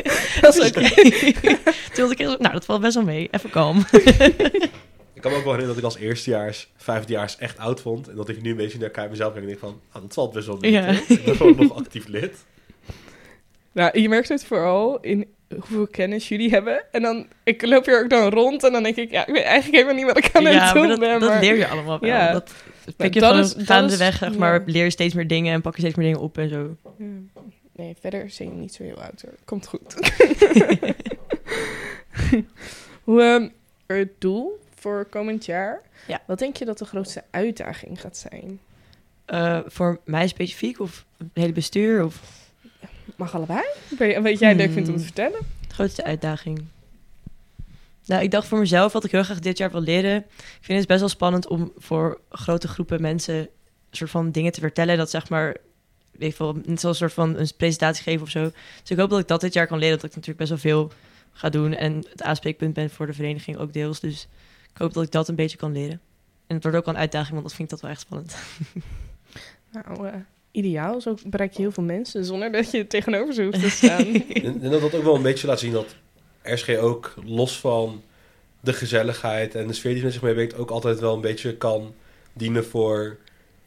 dat 0.40 0.56
is 0.56 0.68
oké. 0.68 0.88
toen 1.94 2.10
ik 2.10 2.18
echt 2.18 2.30
zo, 2.30 2.36
nou, 2.38 2.52
dat 2.52 2.64
valt 2.64 2.80
best 2.80 2.94
wel 2.94 3.04
mee. 3.04 3.28
Even 3.30 3.50
kalm. 3.50 3.84
Ik 5.12 5.22
kan 5.22 5.30
me 5.30 5.38
ook 5.38 5.44
wel 5.44 5.52
herinneren 5.52 5.66
dat 5.66 5.76
ik 5.76 5.84
als 5.84 5.96
eerstejaars, 5.96 6.68
vijfdejaars 6.76 7.36
echt 7.36 7.58
oud 7.58 7.80
vond. 7.80 8.08
En 8.08 8.16
dat 8.16 8.28
ik 8.28 8.42
nu 8.42 8.50
een 8.50 8.56
beetje 8.56 8.78
naar 8.78 8.90
kijk 8.90 9.10
mezelf 9.10 9.32
kijk 9.32 9.42
en 9.44 9.48
denk 9.48 9.60
van... 9.60 9.80
Ah, 9.92 10.02
dat 10.02 10.14
valt 10.14 10.32
best 10.32 10.46
wel 10.46 10.56
mee. 10.56 10.70
Ja. 10.70 10.86
Ik 11.08 11.24
ben 11.24 11.36
gewoon 11.36 11.56
nog 11.56 11.76
actief 11.76 12.06
lid. 12.06 12.36
Nou, 13.72 14.00
je 14.00 14.08
merkt 14.08 14.28
het 14.28 14.44
vooral 14.44 15.00
in 15.00 15.28
hoeveel 15.58 15.86
kennis 15.86 16.28
jullie 16.28 16.50
hebben. 16.50 16.82
En 16.92 17.02
dan, 17.02 17.26
ik 17.44 17.66
loop 17.66 17.84
hier 17.86 18.02
ook 18.02 18.10
dan 18.10 18.28
rond 18.30 18.64
en 18.64 18.72
dan 18.72 18.82
denk 18.82 18.96
ik, 18.96 19.10
ja, 19.10 19.26
ik 19.26 19.34
weet 19.34 19.42
eigenlijk 19.44 19.74
helemaal 19.74 19.94
niet 19.94 20.14
wat 20.14 20.24
ik 20.24 20.30
aan 20.36 20.44
het 20.46 20.74
doen 20.74 20.88
dat, 20.88 20.98
ben. 21.00 21.20
dat 21.20 21.28
maar- 21.30 21.40
leer 21.40 21.56
je 21.56 21.66
allemaal 21.68 21.98
wel. 21.98 22.10
Ja. 22.10 22.32
Dat 22.32 22.52
pik 22.96 23.14
je 23.14 23.20
dat 23.20 23.28
gewoon 23.30 23.44
is- 23.44 23.54
dat 23.54 23.66
gaandeweg, 23.66 24.12
is- 24.12 24.18
zeg 24.18 24.36
maar, 24.36 24.62
leer 24.66 24.84
je 24.84 24.90
steeds 24.90 25.14
meer 25.14 25.26
dingen 25.26 25.52
en 25.54 25.60
pak 25.60 25.74
je 25.74 25.80
steeds 25.80 25.94
meer 25.96 26.06
dingen 26.06 26.20
op 26.20 26.38
en 26.38 26.48
zo. 26.48 26.76
Nee, 27.76 27.96
verder 28.00 28.30
zie 28.30 28.46
je 28.46 28.52
niet 28.52 28.74
zo 28.74 28.82
heel 28.82 29.02
oud 29.02 29.22
hoor. 29.22 29.34
Komt 29.44 29.66
goed. 29.66 29.94
Hoe, 33.04 33.22
ehm, 33.22 33.48
het 33.86 34.08
doel 34.18 34.60
voor 34.74 35.04
komend 35.10 35.44
jaar. 35.44 35.80
Ja. 36.06 36.22
Wat 36.26 36.38
denk 36.38 36.56
je 36.56 36.64
dat 36.64 36.78
de 36.78 36.84
grootste 36.84 37.22
uitdaging 37.30 38.00
gaat 38.00 38.16
zijn? 38.16 38.60
Eh, 39.24 39.58
voor 39.66 40.00
mij 40.04 40.26
specifiek 40.28 40.80
of 40.80 41.04
het 41.18 41.26
hele 41.34 41.52
bestuur 41.52 42.04
of 42.04 42.20
Mag 43.16 43.34
allebei? 43.34 43.62
Weet 43.98 44.38
jij 44.38 44.54
leuk 44.54 44.72
vindt 44.72 44.88
om 44.88 44.94
te 44.94 45.00
Hmm. 45.00 45.12
vertellen? 45.12 45.40
de 45.68 45.74
grootste 45.74 46.04
uitdaging? 46.04 46.64
Nou, 48.06 48.22
ik 48.22 48.30
dacht 48.30 48.46
voor 48.46 48.58
mezelf 48.58 48.92
wat 48.92 49.04
ik 49.04 49.10
heel 49.10 49.22
graag 49.22 49.38
dit 49.38 49.58
jaar 49.58 49.70
wil 49.70 49.80
leren. 49.80 50.16
Ik 50.36 50.58
vind 50.60 50.78
het 50.78 50.88
best 50.88 51.00
wel 51.00 51.08
spannend 51.08 51.46
om 51.48 51.72
voor 51.76 52.20
grote 52.30 52.68
groepen 52.68 53.00
mensen 53.00 53.34
een 53.34 53.48
soort 53.90 54.10
van 54.10 54.30
dingen 54.30 54.52
te 54.52 54.60
vertellen. 54.60 54.96
Dat 54.96 55.10
zeg 55.10 55.28
maar, 55.28 55.56
weet 56.10 56.30
ik 56.30 56.36
veel, 56.36 56.52
net 56.52 56.80
zoals 56.80 57.00
een 57.00 57.08
soort 57.08 57.12
van 57.12 57.36
een 57.38 57.50
presentatie 57.56 58.02
geven 58.02 58.22
of 58.22 58.30
zo. 58.30 58.42
Dus 58.80 58.90
ik 58.90 58.96
hoop 58.98 59.10
dat 59.10 59.18
ik 59.20 59.28
dat 59.28 59.40
dit 59.40 59.52
jaar 59.52 59.66
kan 59.66 59.78
leren. 59.78 59.96
Dat 59.96 60.10
ik 60.10 60.16
natuurlijk 60.16 60.38
best 60.48 60.50
wel 60.50 60.58
veel 60.72 60.92
ga 61.32 61.48
doen. 61.48 61.74
En 61.74 62.04
het 62.10 62.22
aanspreekpunt 62.22 62.74
ben 62.74 62.90
voor 62.90 63.06
de 63.06 63.12
vereniging 63.12 63.56
ook 63.56 63.72
deels. 63.72 64.00
Dus 64.00 64.28
ik 64.72 64.78
hoop 64.78 64.92
dat 64.92 65.02
ik 65.04 65.10
dat 65.10 65.28
een 65.28 65.34
beetje 65.34 65.56
kan 65.56 65.72
leren. 65.72 66.00
En 66.46 66.54
het 66.54 66.62
wordt 66.62 66.78
ook 66.78 66.84
wel 66.84 66.94
een 66.94 67.00
uitdaging, 67.00 67.32
want 67.32 67.42
dat 67.42 67.54
vind 67.54 67.62
ik 67.64 67.74
dat 67.74 67.80
wel 67.80 67.90
echt 67.90 68.00
spannend. 68.00 68.36
Nou, 69.72 70.08
eh, 70.08 70.14
ideaal. 70.52 71.00
Zo 71.00 71.14
bereik 71.26 71.52
je 71.52 71.62
heel 71.62 71.72
veel 71.72 71.82
mensen 71.82 72.24
zonder 72.24 72.52
dat 72.52 72.70
je 72.70 72.78
er 72.78 72.86
tegenover 72.86 73.34
ze 73.34 73.42
hoeft 73.44 73.60
te 73.60 73.70
staan. 73.86 74.06
En, 74.14 74.62
en 74.62 74.70
dat 74.70 74.80
dat 74.80 74.94
ook 74.94 75.02
wel 75.02 75.14
een 75.14 75.22
beetje 75.22 75.46
laat 75.46 75.58
zien 75.60 75.72
dat 75.72 75.94
RSG 76.42 76.68
ook 76.76 77.14
los 77.24 77.58
van 77.60 78.02
de 78.60 78.72
gezelligheid 78.72 79.54
en 79.54 79.66
de 79.66 79.72
sfeer 79.72 79.94
die 79.94 80.02
met 80.02 80.12
zich 80.12 80.22
meebrengt, 80.22 80.56
ook 80.56 80.70
altijd 80.70 81.00
wel 81.00 81.14
een 81.14 81.20
beetje 81.20 81.56
kan 81.56 81.94
dienen 82.32 82.64
voor 82.64 83.16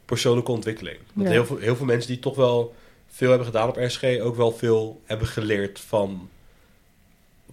persoonlijke 0.04 0.50
ontwikkeling. 0.52 0.96
Want 1.12 1.26
Ja. 1.28 1.32
heel, 1.34 1.46
veel, 1.46 1.56
heel 1.56 1.76
veel 1.76 1.86
mensen 1.86 2.10
die 2.10 2.18
toch 2.20 2.36
wel 2.36 2.74
veel 3.08 3.28
hebben 3.28 3.46
gedaan 3.46 3.68
op 3.68 3.76
RSG, 3.76 4.04
ook 4.20 4.36
wel 4.36 4.52
veel 4.52 5.00
hebben 5.04 5.26
geleerd 5.26 5.80
van 5.80 6.28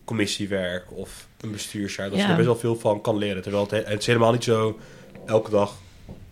commissiewerk 0.06 0.92
of 0.92 1.28
een 1.42 1.52
bestuursjaar. 1.52 2.10
Dat 2.10 2.18
je 2.18 2.24
Ja. 2.24 2.30
er 2.30 2.36
best 2.36 2.48
wel 2.48 2.58
veel 2.58 2.76
van 2.76 3.02
kan 3.02 3.18
leren. 3.18 3.42
Terwijl 3.42 3.64
het, 3.64 3.72
he- 3.72 3.84
het 3.92 4.00
is 4.00 4.06
helemaal 4.08 4.32
niet 4.32 4.44
zo 4.44 4.80
elke 5.26 5.50
dag 5.50 5.76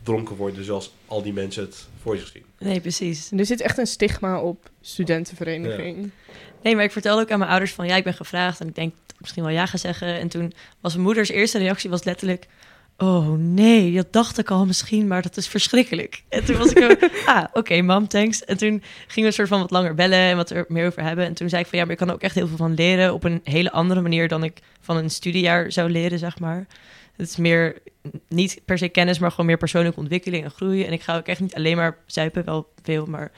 dronken 0.04 0.36
worden 0.36 0.64
zoals 0.66 0.94
al 1.06 1.22
die 1.22 1.34
mensen 1.34 1.64
het 1.64 1.88
voor 2.02 2.18
zich 2.18 2.28
zien. 2.28 2.44
Nee, 2.62 2.80
precies. 2.80 3.32
er 3.32 3.46
zit 3.46 3.62
echt 3.62 3.78
een 3.78 3.88
stigma 3.88 4.40
op 4.40 4.70
studentenvereniging. 4.82 6.12
Nee, 6.62 6.76
maar 6.76 6.84
ik 6.84 6.92
vertelde 6.92 7.22
ook 7.22 7.32
aan 7.32 7.40
mijn 7.40 7.52
ouders 7.52 7.74
van 7.74 7.88
ja, 7.88 7.96
ik 7.96 8.04
ben 8.04 8.14
gevraagd 8.14 8.60
en 8.60 8.68
ik 8.68 8.76
denk 8.76 8.92
dat 8.92 9.16
ik 9.16 9.22
misschien 9.22 9.44
wel 9.44 9.52
ja 9.52 9.66
ga 9.66 9.78
zeggen. 9.78 10.20
En 10.20 10.28
toen 10.28 10.54
was 10.82 10.94
mijn 10.94 11.06
moeders 11.06 11.30
eerste 11.30 11.58
reactie 11.58 11.90
was 11.90 12.04
letterlijk, 12.04 12.48
oh 12.98 13.30
nee, 13.38 13.94
dat 13.94 14.14
dacht 14.14 14.38
ik 14.38 14.50
al 14.50 14.66
misschien, 14.66 15.08
maar 15.08 15.22
dat 15.22 15.38
is 15.38 15.48
verschrikkelijk. 15.48 16.24
En 16.30 16.46
toen 16.46 16.58
was 16.58 16.72
ik 16.74 16.78
zo, 16.78 17.08
ah, 17.32 17.44
oké, 17.54 17.82
mam, 17.82 18.08
thanks. 18.08 18.46
En 18.46 18.58
toen 18.58 18.84
gingen 19.08 19.14
we 19.16 19.26
een 19.26 19.34
soort 19.34 19.48
van 19.48 19.60
wat 19.60 19.72
langer 19.72 19.96
bellen 19.96 20.20
en 20.20 20.36
wat 20.36 20.50
er 20.50 20.66
meer 20.68 20.88
over 20.88 21.04
hebben. 21.04 21.26
En 21.26 21.34
toen 21.34 21.50
zei 21.50 21.62
ik 21.62 21.68
van 21.68 21.78
ja, 21.78 21.84
maar 21.84 21.94
ik 21.94 22.00
kan 22.00 22.08
er 22.08 22.14
ook 22.14 22.22
echt 22.22 22.36
heel 22.36 22.48
veel 22.48 22.58
van 22.58 22.74
leren 22.74 23.14
op 23.14 23.24
een 23.24 23.42
hele 23.44 23.72
andere 23.72 24.02
manier 24.02 24.28
dan 24.28 24.44
ik 24.44 24.60
van 24.82 24.98
een 24.98 25.10
studiejaar 25.10 25.72
zou 25.72 25.90
leren, 25.90 26.20
zeg 26.20 26.40
maar. 26.40 26.68
Het 27.22 27.30
is 27.30 27.36
meer, 27.38 27.78
niet 28.28 28.62
per 28.66 28.78
se 28.78 28.90
kennis, 28.90 29.20
maar 29.20 29.32
gewoon 29.32 29.46
meer 29.46 29.58
persoonlijke 29.58 30.00
ontwikkeling 30.00 30.44
en 30.44 30.52
groei. 30.52 30.84
En 30.84 30.94
ik 30.94 31.02
ga 31.02 31.18
ook 31.18 31.28
echt 31.28 31.40
niet 31.40 31.56
alleen 31.56 31.76
maar 31.76 31.98
zuipen, 32.06 32.46
wel 32.46 32.70
veel, 32.84 33.06
maar 33.06 33.32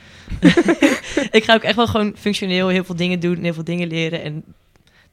ik 1.31 1.43
ga 1.43 1.53
ook 1.53 1.63
echt 1.63 1.75
wel 1.75 1.87
gewoon 1.87 2.13
functioneel 2.17 2.67
heel 2.67 2.83
veel 2.83 2.95
dingen 2.95 3.19
doen 3.19 3.35
en 3.35 3.43
heel 3.43 3.53
veel 3.53 3.63
dingen 3.63 3.87
leren. 3.87 4.21
En 4.23 4.43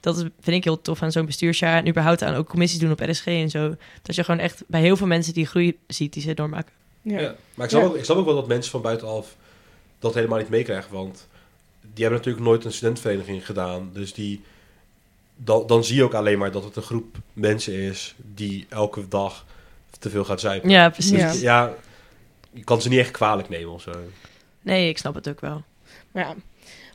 dat 0.00 0.16
is, 0.16 0.22
vind 0.40 0.56
ik 0.56 0.64
heel 0.64 0.82
tof 0.82 1.02
aan 1.02 1.12
zo'n 1.12 1.26
bestuursjaar. 1.26 1.76
En 1.76 1.88
überhaupt 1.88 2.22
aan 2.22 2.34
ook 2.34 2.48
commissies 2.48 2.78
doen 2.78 2.90
op 2.90 3.00
RSG 3.00 3.26
en 3.26 3.50
zo. 3.50 3.74
Dat 4.02 4.14
je 4.14 4.24
gewoon 4.24 4.40
echt 4.40 4.62
bij 4.66 4.80
heel 4.80 4.96
veel 4.96 5.06
mensen 5.06 5.34
die 5.34 5.46
groei 5.46 5.78
ziet, 5.86 6.12
die 6.12 6.22
ze 6.22 6.34
doormaken. 6.34 6.72
Ja. 7.02 7.20
Ja. 7.20 7.34
Maar 7.54 7.64
ik 7.64 7.70
snap, 7.70 7.82
Ja. 7.82 7.88
ook, 7.88 7.96
ik 7.96 8.04
snap 8.04 8.16
ook 8.16 8.24
wel 8.24 8.34
dat 8.34 8.48
mensen 8.48 8.70
van 8.70 8.82
buitenaf 8.82 9.36
dat 9.98 10.14
helemaal 10.14 10.38
niet 10.38 10.48
meekrijgen. 10.48 10.92
Want 10.92 11.28
die 11.80 12.04
hebben 12.04 12.18
natuurlijk 12.18 12.44
nooit 12.46 12.64
een 12.64 12.72
studentenvereniging 12.72 13.46
gedaan. 13.46 13.90
Dus 13.92 14.12
die, 14.14 14.40
dan, 15.44 15.66
dan 15.66 15.84
zie 15.84 15.96
je 15.96 16.04
ook 16.04 16.14
alleen 16.14 16.38
maar 16.38 16.50
dat 16.50 16.64
het 16.64 16.76
een 16.76 16.82
groep 16.82 17.16
mensen 17.32 17.74
is 17.74 18.14
die 18.34 18.66
elke 18.68 19.08
dag 19.08 19.44
te 19.98 20.10
veel 20.10 20.24
gaat 20.24 20.40
zuipen. 20.40 20.70
Ja, 20.70 20.88
precies. 20.88 21.18
Ja. 21.18 21.30
Dus 21.30 21.40
ja, 21.40 21.74
je 22.52 22.64
kan 22.64 22.82
ze 22.82 22.88
niet 22.88 22.98
echt 22.98 23.10
kwalijk 23.10 23.48
nemen 23.48 23.72
of 23.72 23.82
zo. 23.82 23.92
Nee, 24.62 24.88
ik 24.88 24.98
snap 24.98 25.14
het 25.14 25.28
ook 25.28 25.40
wel. 25.40 25.62
Maar 26.12 26.24
ja. 26.24 26.34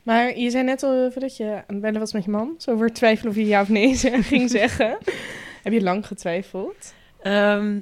Maar 0.03 0.37
je 0.37 0.49
zei 0.49 0.63
net 0.63 0.83
al 0.83 1.05
even 1.05 1.21
dat 1.21 1.37
je 1.37 1.45
aan 1.45 1.63
het 1.67 1.81
bellen 1.81 1.99
was 1.99 2.13
met 2.13 2.23
je 2.23 2.29
man. 2.29 2.55
Zo 2.57 2.71
over 2.71 2.93
twijfelen 2.93 3.31
of 3.31 3.37
je 3.37 3.45
ja 3.45 3.61
of 3.61 3.69
nee 3.69 3.95
ging 4.23 4.49
zeggen. 4.49 4.97
heb 5.63 5.73
je 5.73 5.81
lang 5.81 6.07
getwijfeld? 6.07 6.93
Ehm, 7.21 7.79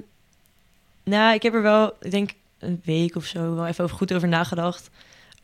nou, 1.04 1.34
ik 1.34 1.42
heb 1.42 1.54
er 1.54 1.62
wel, 1.62 1.92
ik 2.00 2.10
denk 2.10 2.30
een 2.58 2.80
week 2.84 3.16
of 3.16 3.24
zo, 3.24 3.54
wel 3.54 3.66
even 3.66 3.84
over, 3.84 3.96
goed 3.96 4.14
over 4.14 4.28
nagedacht. 4.28 4.90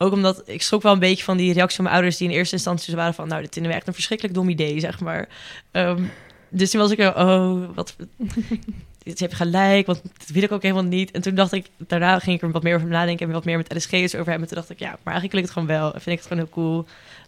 Ook 0.01 0.11
omdat 0.11 0.41
ik 0.45 0.61
schrok 0.61 0.81
wel 0.81 0.93
een 0.93 0.99
beetje 0.99 1.23
van 1.23 1.37
die 1.37 1.53
reactie 1.53 1.75
van 1.75 1.83
mijn 1.83 1.95
ouders... 1.95 2.17
die 2.17 2.29
in 2.29 2.35
eerste 2.35 2.55
instantie 2.55 2.95
waren 2.95 3.13
van... 3.13 3.27
nou, 3.27 3.41
dit 3.41 3.53
vinden 3.53 3.71
we 3.71 3.77
echt 3.77 3.87
een 3.87 3.93
verschrikkelijk 3.93 4.35
dom 4.35 4.49
idee, 4.49 4.79
zeg 4.79 4.99
maar. 4.99 5.27
Ehm, 5.71 6.03
dus 6.49 6.71
toen 6.71 6.81
was 6.81 6.91
ik 6.91 6.99
er, 6.99 7.15
oh, 7.15 7.75
wat... 7.75 7.95
Dit 9.03 9.19
heb 9.19 9.33
gelijk, 9.33 9.85
want 9.85 10.01
dat 10.17 10.27
wil 10.27 10.43
ik 10.43 10.51
ook 10.51 10.61
helemaal 10.61 10.83
niet. 10.83 11.11
En 11.11 11.21
toen 11.21 11.35
dacht 11.35 11.51
ik, 11.51 11.65
daarna 11.77 12.19
ging 12.19 12.35
ik 12.35 12.41
er 12.41 12.51
wat 12.51 12.63
meer 12.63 12.75
over 12.75 12.87
nadenken... 12.87 13.27
en 13.27 13.33
wat 13.33 13.45
meer 13.45 13.57
met 13.57 13.73
LSG's 13.73 14.15
over 14.15 14.29
hebben. 14.29 14.47
Toen 14.47 14.57
dacht 14.57 14.69
ik, 14.69 14.79
ja, 14.79 14.89
maar 14.89 15.13
eigenlijk 15.13 15.33
lukt 15.33 15.45
het 15.45 15.53
gewoon 15.53 15.67
wel. 15.67 15.93
En 15.93 16.01
vind 16.01 16.19
ik 16.19 16.23
het 16.23 16.27
gewoon 16.27 16.43
heel 16.43 16.53
cool. 16.53 16.85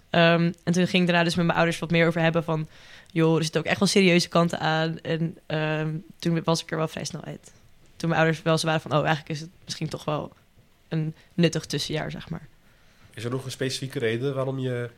Ehm, 0.10 0.51
en 0.63 0.74
toen 0.74 0.88
ging 0.88 1.03
ik 1.03 1.08
daarna 1.08 1.24
dus 1.24 1.36
met 1.36 1.46
mijn 1.46 1.58
ouders 1.58 1.80
wat 1.80 1.92
meer 1.92 2.08
over 2.08 2.22
hebben 2.22 2.44
van... 2.44 2.68
joh, 3.12 3.36
er 3.36 3.44
zitten 3.44 3.62
ook 3.62 3.68
echt 3.68 3.80
wel 3.80 3.88
serieuze 3.88 4.30
kanten 4.30 4.60
aan. 4.60 5.00
En 5.00 5.38
um, 5.48 6.03
toen 6.20 6.42
was 6.44 6.62
ik 6.62 6.72
er 6.72 6.77
wel 6.77 6.88
vrij 6.88 7.06
snel 7.06 7.24
uit. 7.24 7.51
Toen 7.96 8.10
mijn 8.10 8.22
ouders 8.22 8.44
wel 8.44 8.58
zo 8.58 8.65
waren 8.65 8.82
van... 8.82 8.92
oh, 8.92 8.98
eigenlijk 8.98 9.30
is 9.30 9.39
het 9.39 9.50
misschien 9.63 9.89
toch 9.89 10.06
wel 10.06 10.32
een 10.88 11.13
nuttig 11.34 11.65
tussenjaar, 11.65 12.12
zeg 12.12 12.30
maar. 12.30 12.48
Is 13.13 13.24
er 13.24 13.32
nog 13.32 13.46
een 13.46 13.51
specifieke 13.51 14.00
reden 14.00 14.36
waarom 14.36 14.60
je 14.60 14.89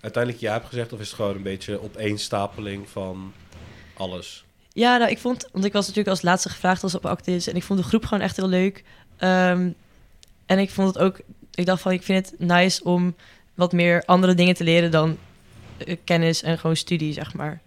uiteindelijk 0.00 0.42
ja 0.42 0.52
hebt 0.52 0.66
gezegd? 0.66 0.92
Of 0.92 1.00
is 1.00 1.06
het 1.06 1.16
gewoon 1.16 1.36
een 1.36 1.42
beetje 1.42 1.82
opeenstapeling 1.82 2.88
van 2.88 3.32
alles? 3.94 4.44
Ja, 4.72 4.96
nou, 4.96 5.10
ik 5.10 5.18
vond, 5.18 5.48
want 5.52 5.64
ik 5.64 5.72
was 5.72 5.86
natuurlijk 5.86 6.14
als 6.16 6.22
laatste 6.22 6.48
gevraagd 6.48 6.82
als 6.82 6.94
op 6.94 7.06
Actis 7.06 7.46
en 7.46 7.56
ik 7.56 7.62
vond 7.62 7.78
de 7.78 7.84
groep 7.84 8.04
gewoon 8.04 8.22
echt 8.22 8.36
heel 8.36 8.48
leuk. 8.48 8.84
Um, 9.18 9.74
en 10.46 10.58
ik 10.58 10.70
vond 10.70 10.88
het 10.88 10.98
ook, 10.98 11.20
ik 11.54 11.66
dacht 11.66 11.82
van, 11.82 11.92
ik 11.92 12.02
vind 12.02 12.30
het 12.30 12.40
nice 12.40 12.84
om 12.84 13.14
wat 13.54 13.72
meer 13.72 14.02
andere 14.04 14.34
dingen 14.34 14.54
te 14.54 14.64
leren 14.64 14.90
dan 14.90 15.18
uh, 15.86 15.96
kennis 16.04 16.42
en 16.42 16.58
gewoon 16.58 16.76
studie, 16.76 17.12
zeg 17.12 17.34
maar. 17.34 17.60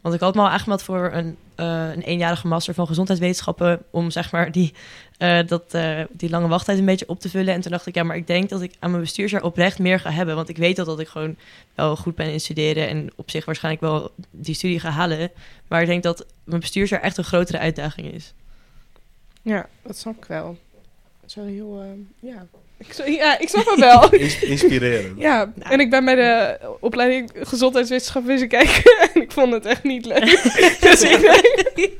Want 0.00 0.14
ik 0.14 0.20
had 0.20 0.34
me 0.34 0.40
al 0.40 0.48
aangemeld 0.48 0.82
voor 0.82 1.10
een, 1.12 1.36
uh, 1.56 1.90
een 1.90 2.02
eenjarige 2.02 2.46
master 2.46 2.74
van 2.74 2.86
gezondheidswetenschappen. 2.86 3.82
Om 3.90 4.10
zeg 4.10 4.32
maar 4.32 4.52
die, 4.52 4.74
uh, 5.18 5.46
dat, 5.46 5.74
uh, 5.74 6.00
die 6.10 6.30
lange 6.30 6.48
wachttijd 6.48 6.78
een 6.78 6.84
beetje 6.84 7.08
op 7.08 7.20
te 7.20 7.28
vullen. 7.28 7.54
En 7.54 7.60
toen 7.60 7.70
dacht 7.70 7.86
ik, 7.86 7.94
ja, 7.94 8.02
maar 8.02 8.16
ik 8.16 8.26
denk 8.26 8.48
dat 8.48 8.62
ik 8.62 8.74
aan 8.78 8.90
mijn 8.90 9.02
bestuursjaar 9.02 9.42
oprecht 9.42 9.78
meer 9.78 10.00
ga 10.00 10.10
hebben. 10.10 10.34
Want 10.34 10.48
ik 10.48 10.56
weet 10.56 10.78
al 10.78 10.84
dat 10.84 11.00
ik 11.00 11.08
gewoon 11.08 11.36
wel 11.74 11.96
goed 11.96 12.14
ben 12.14 12.32
in 12.32 12.40
studeren. 12.40 12.88
En 12.88 13.10
op 13.16 13.30
zich 13.30 13.44
waarschijnlijk 13.44 13.84
wel 13.84 14.10
die 14.30 14.54
studie 14.54 14.80
ga 14.80 14.90
halen. 14.90 15.30
Maar 15.68 15.80
ik 15.80 15.86
denk 15.86 16.02
dat 16.02 16.26
mijn 16.44 16.60
bestuursjaar 16.60 17.00
echt 17.00 17.16
een 17.16 17.24
grotere 17.24 17.58
uitdaging 17.58 18.12
is. 18.12 18.32
Ja, 19.42 19.68
dat 19.82 19.98
snap 19.98 20.16
ik 20.16 20.24
wel. 20.24 20.58
Zo 21.26 21.44
heel, 21.44 21.84
ja, 22.20 22.46
ik, 22.80 23.06
ja, 23.06 23.38
ik 23.38 23.48
snap 23.48 23.66
het 23.66 23.78
wel. 23.78 24.14
Inspirerend. 24.50 25.20
ja, 25.20 25.52
nou. 25.54 25.72
en 25.72 25.80
ik 25.80 25.90
ben 25.90 26.04
bij 26.04 26.14
de 26.14 26.58
opleiding 26.80 27.30
gezondheidswetenschap 27.34 28.24
wezen 28.24 28.48
kijken 28.48 28.82
en 29.14 29.22
ik 29.22 29.32
vond 29.32 29.52
het 29.52 29.66
echt 29.66 29.82
niet 29.82 30.04
leuk. 30.06 30.42
dus 30.80 31.02
ik 31.02 31.20
denk... 31.20 31.92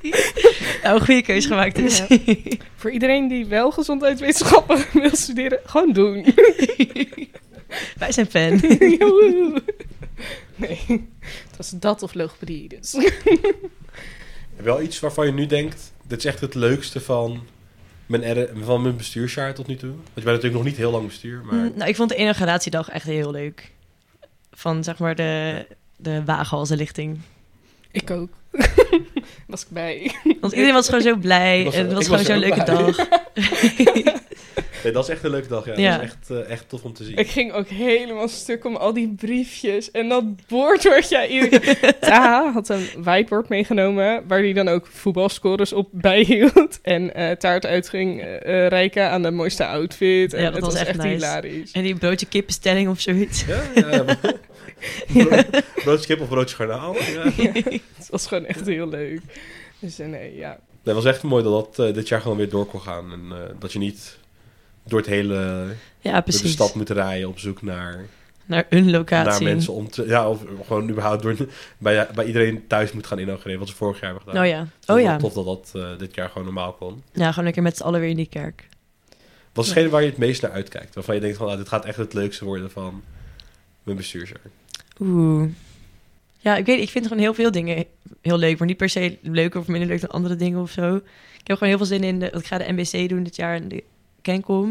Nou, 0.82 0.94
een 0.94 1.04
goede 1.04 1.22
keuze 1.22 1.48
gemaakt 1.48 1.76
dus. 1.76 2.02
Ja. 2.08 2.18
Voor 2.76 2.90
iedereen 2.90 3.28
die 3.28 3.46
wel 3.46 3.70
gezondheidswetenschappen 3.70 4.84
wil 4.92 5.16
studeren, 5.16 5.60
gewoon 5.64 5.92
doen. 5.92 6.34
Wij 7.96 8.12
zijn 8.12 8.30
fan. 8.30 8.60
nee, 10.56 11.08
het 11.48 11.56
was 11.56 11.70
dat 11.70 12.02
of 12.02 12.14
logopedie 12.14 12.68
dus. 12.68 12.92
Heb 12.92 13.22
je 14.56 14.62
wel 14.62 14.82
iets 14.82 15.00
waarvan 15.00 15.26
je 15.26 15.32
nu 15.32 15.46
denkt, 15.46 15.92
dit 16.06 16.18
is 16.18 16.24
echt 16.24 16.40
het 16.40 16.54
leukste 16.54 17.00
van 17.00 17.46
mijn, 18.10 18.48
van 18.62 18.82
mijn 18.82 18.96
bestuursjaar 18.96 19.54
tot 19.54 19.66
nu 19.66 19.76
toe? 19.76 19.90
Want 19.90 20.00
je 20.04 20.22
bent 20.22 20.26
natuurlijk 20.26 20.54
nog 20.54 20.64
niet 20.64 20.76
heel 20.76 20.90
lang 20.90 21.06
bestuur, 21.06 21.42
maar... 21.44 21.54
Mm, 21.54 21.72
nou, 21.74 21.88
ik 21.88 21.96
vond 21.96 22.08
de 22.08 22.16
inauguratiedag 22.16 22.88
echt 22.88 23.06
heel 23.06 23.30
leuk. 23.30 23.72
Van, 24.50 24.84
zeg 24.84 24.98
maar, 24.98 25.14
de, 25.14 25.66
de 25.96 26.24
wagenhalzenlichting. 26.24 27.18
Ik 27.90 28.10
ook. 28.10 28.28
was 29.46 29.62
ik 29.62 29.68
bij. 29.68 30.14
Want 30.40 30.52
iedereen 30.52 30.74
was 30.74 30.86
gewoon 30.86 31.02
zo 31.02 31.16
blij. 31.16 31.64
Was, 31.64 31.74
en 31.74 31.84
het 31.84 31.92
was 31.92 32.06
gewoon 32.06 32.24
zo'n 32.24 32.38
leuke 32.38 32.62
blij. 32.62 32.76
dag. 32.76 33.08
nee, 34.82 34.92
dat 34.92 35.02
is 35.02 35.08
echt 35.08 35.24
een 35.24 35.30
leuke 35.30 35.48
dag, 35.48 35.66
ja. 35.66 35.74
ja. 35.76 35.96
Dat 35.96 36.02
is 36.02 36.10
echt, 36.10 36.30
uh, 36.30 36.50
echt 36.50 36.68
tof 36.68 36.84
om 36.84 36.92
te 36.92 37.04
zien. 37.04 37.16
Ik 37.16 37.30
ging 37.30 37.52
ook 37.52 37.68
helemaal 37.68 38.28
stuk 38.28 38.64
om 38.64 38.76
al 38.76 38.92
die 38.92 39.14
briefjes. 39.16 39.90
En 39.90 40.08
dat 40.08 40.46
bord 40.46 40.84
wordt 40.84 41.08
ja... 41.08 41.26
Iedereen... 41.26 41.76
Taha 42.00 42.52
had 42.52 42.68
een 42.68 42.88
whiteboard 42.98 43.48
meegenomen... 43.48 44.24
waar 44.26 44.38
hij 44.38 44.52
dan 44.52 44.68
ook 44.68 44.86
voetbalscores 44.86 45.72
op 45.72 45.88
bijhield. 45.92 46.78
En 46.82 47.20
uh, 47.20 47.30
taart 47.30 47.66
uit 47.66 47.88
ging 47.88 48.22
uh, 48.22 48.66
reiken 48.68 49.10
aan 49.10 49.22
de 49.22 49.30
mooiste 49.30 49.66
outfit. 49.66 50.34
En 50.34 50.42
ja, 50.42 50.50
dat 50.50 50.60
was, 50.60 50.72
was, 50.72 50.80
echt, 50.80 50.88
echt 50.88 50.98
nice. 50.98 51.08
hilarisch. 51.08 51.72
En 51.72 51.82
die 51.82 51.94
broodje 51.94 52.26
kippenstelling 52.26 52.88
of 52.88 53.00
zoiets. 53.00 53.44
Ja, 53.44 53.62
ja. 53.74 54.04
broodje 55.84 56.06
kip 56.06 56.20
of 56.20 56.28
broodje 56.28 56.56
garnaal. 56.56 56.96
Ja. 57.10 57.52
het 57.96 58.08
was 58.10 58.26
gewoon 58.26 58.46
echt 58.46 58.66
heel 58.66 58.88
leuk. 58.88 59.20
Dus 59.78 59.96
nee, 59.96 60.36
ja. 60.36 60.58
Het 60.82 60.94
was 60.94 61.04
echt 61.04 61.22
mooi 61.22 61.44
dat 61.44 61.76
dat 61.76 61.88
uh, 61.88 61.94
dit 61.94 62.08
jaar 62.08 62.20
gewoon 62.20 62.36
weer 62.36 62.48
door 62.48 62.66
kon 62.66 62.80
gaan. 62.80 63.12
En 63.12 63.20
uh, 63.30 63.36
dat 63.58 63.72
je 63.72 63.78
niet 63.78 64.18
door 64.90 64.98
het 64.98 65.08
hele 65.08 65.66
ja, 66.00 66.12
door 66.12 66.40
de 66.42 66.48
stad 66.48 66.74
moet 66.74 66.90
rijden 66.90 67.28
op 67.28 67.38
zoek 67.38 67.62
naar... 67.62 68.06
Naar 68.46 68.66
een 68.68 68.90
locatie. 68.90 69.44
Naar 69.44 69.54
mensen 69.54 69.72
om 69.72 69.90
te... 69.90 70.06
Ja, 70.06 70.28
of 70.28 70.40
gewoon 70.66 70.90
überhaupt 70.90 71.22
door, 71.22 71.36
bij, 71.78 72.08
bij 72.14 72.24
iedereen 72.24 72.66
thuis 72.66 72.92
moet 72.92 73.06
gaan 73.06 73.18
inaugureren. 73.18 73.58
Wat 73.58 73.68
ze 73.68 73.74
vorig 73.74 74.00
jaar 74.00 74.10
hebben 74.10 74.28
gedaan. 74.28 74.44
Oh 74.44 74.50
ja. 74.50 74.60
Oh 74.86 74.96
dus 74.96 75.04
ja. 75.04 75.16
Tof 75.16 75.32
dat 75.32 75.44
dat 75.44 75.72
uh, 75.76 75.98
dit 75.98 76.14
jaar 76.14 76.28
gewoon 76.28 76.44
normaal 76.44 76.72
kon. 76.72 77.02
Ja, 77.12 77.28
gewoon 77.28 77.44
lekker 77.44 77.62
met 77.62 77.76
z'n 77.76 77.82
allen 77.82 78.00
weer 78.00 78.08
in 78.08 78.16
die 78.16 78.28
kerk. 78.28 78.68
Wat 79.52 79.64
is 79.64 79.70
hetgene 79.70 79.90
waar 79.90 80.02
je 80.02 80.08
het 80.08 80.18
meest 80.18 80.42
naar 80.42 80.50
uitkijkt? 80.50 80.94
Waarvan 80.94 81.14
je 81.14 81.20
denkt 81.20 81.36
van, 81.36 81.46
nou, 81.46 81.58
dit 81.58 81.68
gaat 81.68 81.84
echt 81.84 81.96
het 81.96 82.12
leukste 82.14 82.44
worden 82.44 82.70
van 82.70 83.02
mijn 83.82 83.96
bestuursjaar. 83.96 84.40
Oeh. 85.00 85.48
Ja, 86.38 86.56
ik 86.56 86.66
weet, 86.66 86.80
ik 86.80 86.90
vind 86.90 87.06
gewoon 87.06 87.22
heel 87.22 87.34
veel 87.34 87.50
dingen 87.50 87.84
heel 88.20 88.38
leuk, 88.38 88.58
maar 88.58 88.66
niet 88.66 88.76
per 88.76 88.88
se 88.88 89.18
leuker 89.22 89.60
of 89.60 89.66
minder 89.66 89.88
leuk 89.88 90.00
dan 90.00 90.10
andere 90.10 90.36
dingen 90.36 90.60
of 90.60 90.70
zo. 90.70 90.96
Ik 91.40 91.46
heb 91.46 91.56
gewoon 91.56 91.68
heel 91.68 91.86
veel 91.86 91.86
zin 91.86 92.04
in, 92.04 92.18
de, 92.18 92.30
ik 92.30 92.46
ga 92.46 92.58
de 92.58 92.72
MBC 92.72 93.08
doen 93.08 93.22
dit 93.22 93.36
jaar 93.36 93.54
en 93.54 93.68
de 93.68 93.82
Kencom. 94.22 94.68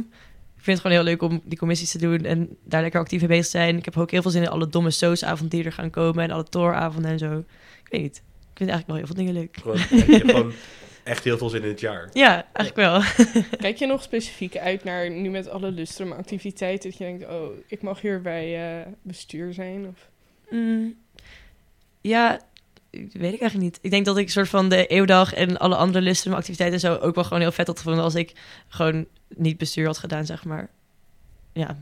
Ik 0.58 0.66
vind 0.66 0.78
het 0.78 0.88
gewoon 0.88 1.06
heel 1.06 1.16
leuk 1.16 1.22
om 1.32 1.42
die 1.46 1.58
commissies 1.58 1.92
te 1.92 1.98
doen 1.98 2.26
en 2.26 2.58
daar 2.64 2.82
lekker 2.82 3.00
actief 3.00 3.20
mee 3.20 3.30
bezig 3.30 3.46
te 3.46 3.50
zijn. 3.50 3.78
Ik 3.78 3.86
heb 3.86 3.98
ook 3.98 4.12
heel 4.12 4.22
veel 4.22 4.32
zin 4.32 4.42
in 4.42 4.50
alle 4.50 4.68
domme 4.68 4.92
soosavonden 4.92 5.50
die 5.50 5.64
er 5.66 5.72
gaan 5.72 5.90
komen 5.90 6.24
en 6.24 6.32
alle 6.32 6.44
tooravonden 6.44 7.12
en 7.12 7.20
zo. 7.20 7.38
Ik 7.84 7.88
weet 7.90 8.02
niet. 8.02 8.24
Ik 8.52 8.58
vind 8.58 8.70
eigenlijk 8.70 8.88
wel 8.88 8.96
heel 8.96 9.06
veel 9.06 9.16
dingen 9.16 9.34
leuk. 9.34 9.58
Gewoon, 9.58 10.06
je 10.08 10.18
hebt 10.18 10.32
gewoon 10.32 10.52
echt 11.04 11.24
heel 11.24 11.38
veel 11.38 11.50
zin 11.50 11.64
in 11.64 11.70
het 11.70 11.80
jaar. 11.80 12.10
Ja, 12.14 12.48
eigenlijk 12.54 12.76
wel. 12.76 13.24
Kijk 13.66 13.78
je 13.78 13.86
nog 13.86 14.02
specifiek 14.02 14.58
uit 14.58 14.84
naar 14.84 15.12
nu 15.12 15.30
met 15.30 15.50
alle 15.50 15.72
lustrum 15.72 16.12
activiteiten 16.12 16.90
dat 16.90 17.00
je 17.00 17.06
denkt, 17.06 17.28
oh, 17.28 17.50
ik 17.68 17.82
mag 17.82 18.02
hier 18.02 18.22
bij 18.22 18.80
uh, 18.80 18.86
bestuur 19.02 19.54
zijn? 19.54 19.88
Of? 19.88 20.10
Mm. 20.50 20.98
Ja, 22.02 22.40
weet 22.92 23.34
ik 23.34 23.42
eigenlijk 23.42 23.56
niet. 23.56 23.80
Ik 23.82 23.92
denk 23.92 24.06
dat 24.06 24.18
ik 24.18 24.30
soort 24.30 24.50
van 24.50 24.70
de 24.70 24.88
eeuwdag 24.88 25.34
en 25.34 25.58
alle 25.58 25.76
andere 25.76 26.02
lustrum 26.02 26.34
activiteiten 26.34 26.80
zo 26.80 26.96
ook 26.96 27.16
wel 27.16 27.24
gewoon 27.24 27.40
heel 27.40 27.52
vet 27.52 27.68
had 27.68 27.78
gevonden 27.78 28.04
als 28.04 28.16
ik 28.16 28.34
gewoon 28.68 29.06
niet 29.36 29.58
bestuur 29.58 29.86
had 29.86 29.98
gedaan, 29.98 30.26
zeg 30.26 30.46
maar. 30.46 30.70
Ja. 31.54 31.78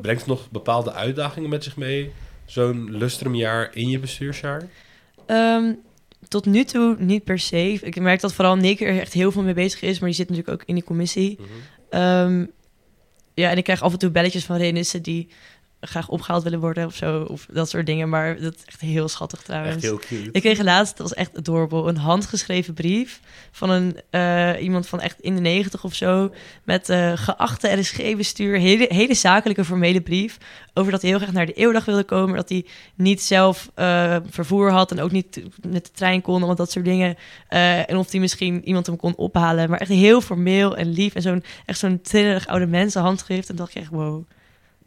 Brengt 0.00 0.20
het 0.20 0.30
nog 0.30 0.50
bepaalde 0.50 0.92
uitdagingen 0.92 1.50
met 1.50 1.64
zich 1.64 1.76
mee, 1.76 2.12
zo'n 2.44 2.90
lustrumjaar 2.90 3.70
in 3.74 3.88
je 3.88 3.98
bestuursjaar? 3.98 4.62
Um, 5.26 5.78
tot 6.28 6.46
nu 6.46 6.64
toe 6.64 6.96
niet 6.98 7.24
per 7.24 7.38
se. 7.38 7.78
Ik 7.82 8.00
merk 8.00 8.20
dat 8.20 8.34
vooral 8.34 8.56
Nick 8.56 8.80
er 8.80 9.00
echt 9.00 9.12
heel 9.12 9.32
veel 9.32 9.42
mee 9.42 9.54
bezig 9.54 9.82
is, 9.82 9.98
maar 9.98 10.08
die 10.08 10.18
zit 10.18 10.28
natuurlijk 10.28 10.60
ook 10.60 10.68
in 10.68 10.74
die 10.74 10.84
commissie. 10.84 11.38
Mm 11.40 11.46
-hmm. 11.90 12.00
um, 12.00 12.50
ja, 13.34 13.50
en 13.50 13.56
ik 13.56 13.64
krijg 13.64 13.82
af 13.82 13.92
en 13.92 13.98
toe 13.98 14.10
belletjes 14.10 14.44
van 14.44 14.56
renissen 14.56 15.02
die 15.02 15.28
graag 15.86 16.08
opgehaald 16.08 16.42
willen 16.42 16.60
worden 16.60 16.86
of 16.86 16.94
zo. 16.94 17.22
Of 17.22 17.46
dat 17.52 17.68
soort 17.68 17.86
dingen. 17.86 18.08
Maar 18.08 18.40
dat 18.40 18.54
is 18.54 18.62
echt 18.64 18.80
heel 18.80 19.08
schattig 19.08 19.42
trouwens. 19.42 19.74
Echt 19.74 19.84
heel 19.84 19.98
cute. 19.98 20.28
Ik 20.32 20.40
kreeg 20.40 20.62
laatst, 20.62 20.96
dat 20.96 21.08
was 21.08 21.18
echt 21.18 21.36
adorable, 21.36 21.88
een 21.88 21.96
handgeschreven 21.96 22.74
brief 22.74 23.20
van 23.50 23.70
een, 23.70 23.96
uh, 24.10 24.62
iemand 24.62 24.86
van 24.86 25.00
echt 25.00 25.20
in 25.20 25.34
de 25.34 25.40
negentig 25.40 25.84
of 25.84 25.94
zo. 25.94 26.32
Met 26.64 26.88
uh, 26.88 27.12
geachte 27.14 27.80
RSG-bestuur, 27.80 28.58
hele, 28.58 28.86
hele 28.88 29.14
zakelijke 29.14 29.64
formele 29.64 30.00
brief. 30.00 30.38
Over 30.74 30.92
dat 30.92 31.00
hij 31.00 31.10
heel 31.10 31.18
graag 31.18 31.32
naar 31.32 31.46
de 31.46 31.52
eeuwdag 31.52 31.84
wilde 31.84 32.04
komen. 32.04 32.36
Dat 32.36 32.48
hij 32.48 32.66
niet 32.94 33.22
zelf 33.22 33.70
uh, 33.76 34.16
vervoer 34.28 34.70
had 34.70 34.90
en 34.90 35.00
ook 35.00 35.12
niet 35.12 35.42
met 35.68 35.84
de 35.84 35.92
trein 35.92 36.22
kon. 36.22 36.36
Allemaal 36.36 36.54
dat 36.54 36.70
soort 36.70 36.84
dingen. 36.84 37.16
en 37.48 37.96
of 37.96 38.10
hij 38.10 38.20
misschien 38.20 38.64
iemand 38.64 38.86
hem 38.86 38.96
kon 38.96 39.16
ophalen. 39.16 39.70
Maar 39.70 39.80
echt 39.80 39.90
heel 39.90 40.20
formeel 40.20 40.76
en 40.76 40.92
lief. 40.92 41.14
En 41.14 41.22
zo'n 41.22 41.44
echt 41.66 41.78
zo'n 41.78 42.00
trillerig 42.00 42.46
oude 42.46 42.66
mensen 42.66 43.02
handschrift. 43.02 43.48
En 43.48 43.56
dacht 43.56 43.72
je 43.72 43.80
echt, 43.80 43.90
wow. 43.90 44.24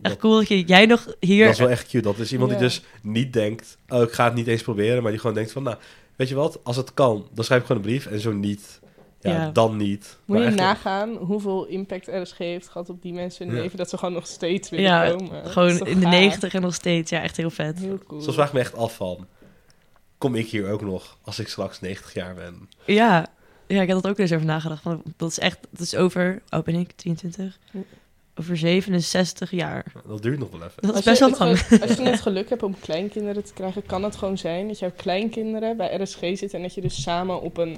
Echt 0.01 0.17
cool 0.17 0.35
dat 0.35 0.47
je, 0.47 0.61
jij 0.61 0.85
nog 0.85 1.15
hier... 1.19 1.43
Dat 1.43 1.53
is 1.53 1.59
wel 1.59 1.69
echt 1.69 1.87
cute. 1.87 2.03
Dat 2.03 2.17
is 2.17 2.31
iemand 2.31 2.51
ja. 2.51 2.57
die 2.57 2.67
dus 2.67 2.83
niet 3.01 3.33
denkt... 3.33 3.77
Oh, 3.89 4.01
ik 4.01 4.11
ga 4.11 4.25
het 4.25 4.33
niet 4.33 4.47
eens 4.47 4.61
proberen. 4.61 5.01
Maar 5.01 5.11
die 5.11 5.19
gewoon 5.19 5.35
denkt 5.35 5.51
van... 5.51 5.63
Nou, 5.63 5.77
weet 6.15 6.29
je 6.29 6.35
wat? 6.35 6.59
Als 6.63 6.75
het 6.75 6.93
kan, 6.93 7.27
dan 7.33 7.43
schrijf 7.43 7.61
ik 7.61 7.67
gewoon 7.67 7.81
een 7.81 7.89
brief. 7.89 8.05
En 8.05 8.19
zo 8.19 8.33
niet. 8.33 8.79
Ja, 9.19 9.31
ja. 9.31 9.51
dan 9.51 9.77
niet. 9.77 10.17
Moet 10.25 10.37
maar 10.37 10.49
je 10.49 10.55
nagaan 10.55 11.13
nog... 11.13 11.27
hoeveel 11.27 11.65
impact 11.65 12.07
RSG 12.07 12.37
heeft 12.37 12.67
gehad 12.67 12.89
op 12.89 13.01
die 13.01 13.13
mensen 13.13 13.41
in 13.41 13.47
hun 13.47 13.55
ja. 13.55 13.63
leven... 13.63 13.77
dat 13.77 13.89
ze 13.89 13.97
gewoon 13.97 14.13
nog 14.13 14.27
steeds 14.27 14.69
willen 14.69 14.85
ja, 14.85 15.09
komen. 15.09 15.45
gewoon 15.45 15.79
in 15.87 15.99
de 15.99 16.05
negentig 16.05 16.53
en 16.53 16.61
nog 16.61 16.73
steeds. 16.73 17.09
Ja, 17.09 17.21
echt 17.21 17.37
heel 17.37 17.49
vet. 17.49 17.79
Heel 17.79 17.99
cool. 18.07 18.21
Soms 18.21 18.35
vraag 18.35 18.47
ik 18.47 18.53
me 18.53 18.59
echt 18.59 18.75
af 18.75 18.95
van... 18.95 19.27
Kom 20.17 20.35
ik 20.35 20.47
hier 20.47 20.69
ook 20.69 20.81
nog 20.81 21.17
als 21.21 21.39
ik 21.39 21.47
straks 21.47 21.79
90 21.81 22.13
jaar 22.13 22.35
ben? 22.35 22.69
Ja, 22.85 23.27
ja 23.67 23.81
ik 23.81 23.87
heb 23.87 24.01
dat 24.01 24.07
ook 24.07 24.17
eens 24.17 24.33
over 24.33 24.45
nagedacht. 24.45 24.81
Van, 24.81 25.03
dat 25.17 25.29
is 25.29 25.39
echt... 25.39 25.59
Dat 25.71 25.81
is 25.81 25.95
over... 25.95 26.41
Oh, 26.49 26.63
ben 26.63 26.75
ik? 26.75 26.91
23? 26.91 27.57
Over 28.39 28.57
67 28.57 29.51
jaar. 29.51 29.85
Dat 30.07 30.21
duurt 30.21 30.39
nog 30.39 30.49
wel 30.51 30.59
even. 30.63 30.73
Dat 30.81 30.89
is 30.89 30.95
Als 30.95 31.05
best 31.05 31.19
je 31.19 31.23
wel 31.37 31.49
het 31.49 31.69
lang. 31.69 31.81
Als 31.89 31.97
je 31.97 32.03
het 32.09 32.21
geluk 32.21 32.49
hebt 32.49 32.63
om 32.63 32.75
kleinkinderen 32.79 33.43
te 33.43 33.53
krijgen, 33.53 33.85
kan 33.85 34.03
het 34.03 34.15
gewoon 34.15 34.37
zijn 34.37 34.67
dat 34.67 34.79
jouw 34.79 34.91
kleinkinderen 34.95 35.77
bij 35.77 35.95
RSG 36.01 36.19
zitten 36.19 36.51
en 36.53 36.61
dat 36.61 36.73
je 36.73 36.81
dus 36.81 37.01
samen 37.01 37.41
op 37.41 37.57
een, 37.57 37.77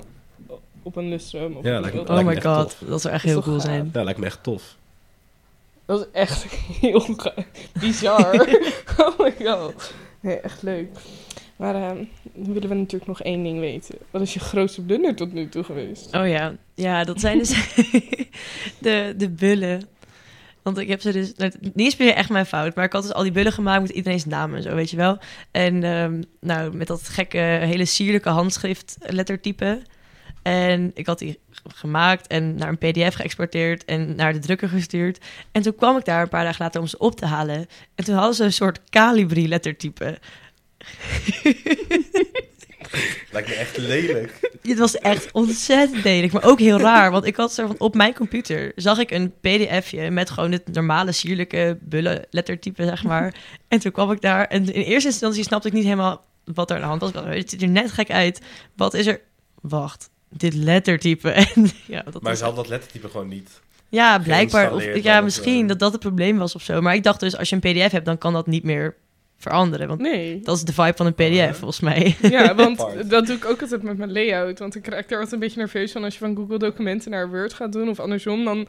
op 0.83 0.95
een 0.95 1.09
lustrum... 1.09 1.55
Of 1.55 1.63
Ja, 1.63 1.75
een 1.75 1.81
lijkt 1.81 1.95
me- 1.95 2.03
wild- 2.03 2.19
Oh 2.19 2.25
my 2.25 2.41
god, 2.41 2.69
tof. 2.79 2.89
dat 2.89 3.01
zou 3.01 3.13
echt 3.13 3.23
Dat 3.23 3.33
heel 3.33 3.41
cool 3.41 3.55
gaaf? 3.59 3.65
zijn. 3.65 3.89
Ja, 3.93 4.03
lijkt 4.03 4.19
me 4.19 4.25
echt 4.25 4.43
tof. 4.43 4.75
Dat 5.85 5.99
is 5.99 6.05
echt 6.11 6.43
heel 6.81 7.05
bizar. 7.79 8.47
oh 8.97 9.19
my 9.19 9.33
god. 9.45 9.93
Nee, 10.19 10.39
echt 10.39 10.61
leuk. 10.61 10.89
Maar 11.55 11.75
ehm, 11.75 12.03
willen 12.33 12.69
we 12.69 12.75
natuurlijk 12.75 13.05
nog 13.07 13.21
één 13.21 13.43
ding 13.43 13.59
weten. 13.59 13.95
Wat 14.11 14.21
is 14.21 14.33
je 14.33 14.39
grootste 14.39 14.81
blunder 14.81 15.15
tot 15.15 15.33
nu 15.33 15.49
toe 15.49 15.63
geweest? 15.63 16.15
Oh 16.15 16.27
ja, 16.27 16.55
ja, 16.73 17.03
dat 17.03 17.19
zijn 17.19 17.37
dus 17.37 17.49
de, 18.79 19.13
de 19.17 19.29
bullen. 19.29 19.81
Want 20.63 20.77
ik 20.77 20.87
heb 20.87 21.01
ze 21.01 21.11
dus... 21.11 21.33
nou, 21.35 21.51
Niet 21.59 21.73
eens 21.75 21.97
meer 21.97 22.13
echt 22.13 22.29
mijn 22.29 22.45
fout, 22.45 22.75
maar 22.75 22.85
ik 22.85 22.93
had 22.93 23.01
dus 23.01 23.13
al 23.13 23.23
die 23.23 23.31
bullen 23.31 23.51
gemaakt 23.51 23.81
met 23.81 23.91
iedereen's 23.91 24.25
naam 24.25 24.55
en 24.55 24.61
zo, 24.61 24.75
weet 24.75 24.89
je 24.89 24.97
wel. 24.97 25.17
En 25.51 25.83
ehm, 25.83 26.21
nou, 26.41 26.75
met 26.75 26.87
dat 26.87 27.09
gekke, 27.09 27.37
hele 27.37 27.85
sierlijke 27.85 28.29
handschrift 28.29 28.97
lettertype. 28.99 29.81
En 30.41 30.91
ik 30.93 31.05
had 31.05 31.19
die 31.19 31.39
gemaakt 31.67 32.27
en 32.27 32.55
naar 32.55 32.67
een 32.67 32.77
pdf 32.77 33.15
geëxporteerd 33.15 33.85
en 33.85 34.15
naar 34.15 34.33
de 34.33 34.39
drukker 34.39 34.69
gestuurd. 34.69 35.25
En 35.51 35.61
toen 35.61 35.75
kwam 35.75 35.97
ik 35.97 36.05
daar 36.05 36.21
een 36.21 36.29
paar 36.29 36.43
dagen 36.43 36.63
later 36.63 36.81
om 36.81 36.87
ze 36.87 36.97
op 36.97 37.15
te 37.15 37.25
halen. 37.25 37.67
En 37.95 38.05
toen 38.05 38.15
hadden 38.15 38.35
ze 38.35 38.43
een 38.43 38.53
soort 38.53 38.89
Calibri 38.89 39.47
lettertype. 39.47 40.19
Lijkt 43.39 43.53
me 43.55 43.63
echt 43.63 43.77
lelijk. 43.77 44.39
Het 44.61 44.77
was 44.77 44.97
echt 44.97 45.31
ontzettend 45.31 46.03
lelijk, 46.03 46.33
maar 46.33 46.43
ook 46.43 46.59
heel 46.59 46.79
raar. 46.79 47.11
Want 47.11 47.25
ik 47.25 47.35
had 47.35 47.53
zo 47.53 47.67
van, 47.67 47.79
op 47.79 47.95
mijn 47.95 48.13
computer 48.13 48.71
zag 48.75 48.97
ik 48.97 49.11
een 49.11 49.33
pdfje 49.41 50.11
met 50.11 50.29
gewoon 50.29 50.51
het 50.51 50.67
normale 50.73 51.11
sierlijke 51.11 51.77
bullen 51.81 52.25
lettertype, 52.29 52.83
zeg 52.83 53.03
maar. 53.03 53.33
En 53.67 53.79
toen 53.79 53.91
kwam 53.91 54.11
ik 54.11 54.21
daar 54.21 54.47
en 54.47 54.73
in 54.73 54.81
eerste 54.81 55.09
instantie 55.09 55.43
snapte 55.43 55.67
ik 55.67 55.73
niet 55.73 55.83
helemaal 55.83 56.25
wat 56.43 56.69
er 56.69 56.75
aan 56.75 56.81
de 56.81 56.87
hand 56.87 57.01
was. 57.01 57.11
Het 57.25 57.49
ziet 57.49 57.61
er 57.61 57.67
net 57.67 57.91
gek 57.91 58.11
uit. 58.11 58.41
Wat 58.75 58.93
is 58.93 59.05
er? 59.05 59.21
Wacht, 59.61 60.09
dit 60.29 60.53
lettertype. 60.53 61.31
En 61.55 61.69
ja, 61.87 62.03
dat 62.11 62.21
Maar 62.21 62.35
ze 62.35 62.43
had 62.43 62.55
dat 62.55 62.67
lettertype 62.67 63.09
gewoon 63.09 63.27
niet. 63.27 63.61
ja, 63.89 64.19
blijkbaar. 64.19 64.73
Of, 64.73 64.95
ja, 65.03 65.21
misschien 65.21 65.61
zo. 65.61 65.65
dat 65.65 65.79
dat 65.79 65.91
het 65.91 66.01
probleem 66.01 66.37
was 66.37 66.55
of 66.55 66.61
zo. 66.61 66.81
Maar 66.81 66.95
ik 66.95 67.03
dacht 67.03 67.19
dus, 67.19 67.37
als 67.37 67.49
je 67.49 67.57
een 67.61 67.73
pdf 67.73 67.91
hebt, 67.91 68.05
dan 68.05 68.17
kan 68.17 68.33
dat 68.33 68.47
niet 68.47 68.63
meer 68.63 68.95
veranderen. 69.39 69.87
Want 69.87 69.99
Nee. 70.01 70.39
dat 70.43 70.55
is 70.55 70.63
de 70.63 70.73
vibe 70.73 70.93
van 70.95 71.05
een 71.05 71.13
Oh, 71.17 71.47
pdf, 71.47 71.57
volgens 71.57 71.79
mij. 71.79 72.15
Ja, 72.29 72.55
want 72.55 72.85
dat 73.09 73.25
doe 73.25 73.35
ik 73.35 73.45
ook 73.45 73.61
altijd 73.61 73.83
met 73.83 73.97
mijn 73.97 74.11
layout. 74.11 74.59
Want 74.59 74.75
ik 74.75 74.87
raak 74.87 75.07
daar 75.09 75.15
altijd 75.17 75.33
een 75.33 75.39
beetje 75.39 75.59
nerveus 75.59 75.91
van 75.91 76.03
als 76.03 76.13
je 76.13 76.19
van 76.19 76.35
Google 76.35 76.57
documenten 76.57 77.11
naar 77.11 77.29
Word 77.29 77.53
gaat 77.53 77.71
doen. 77.71 77.89
Of 77.89 77.99
andersom, 77.99 78.45
dan... 78.45 78.67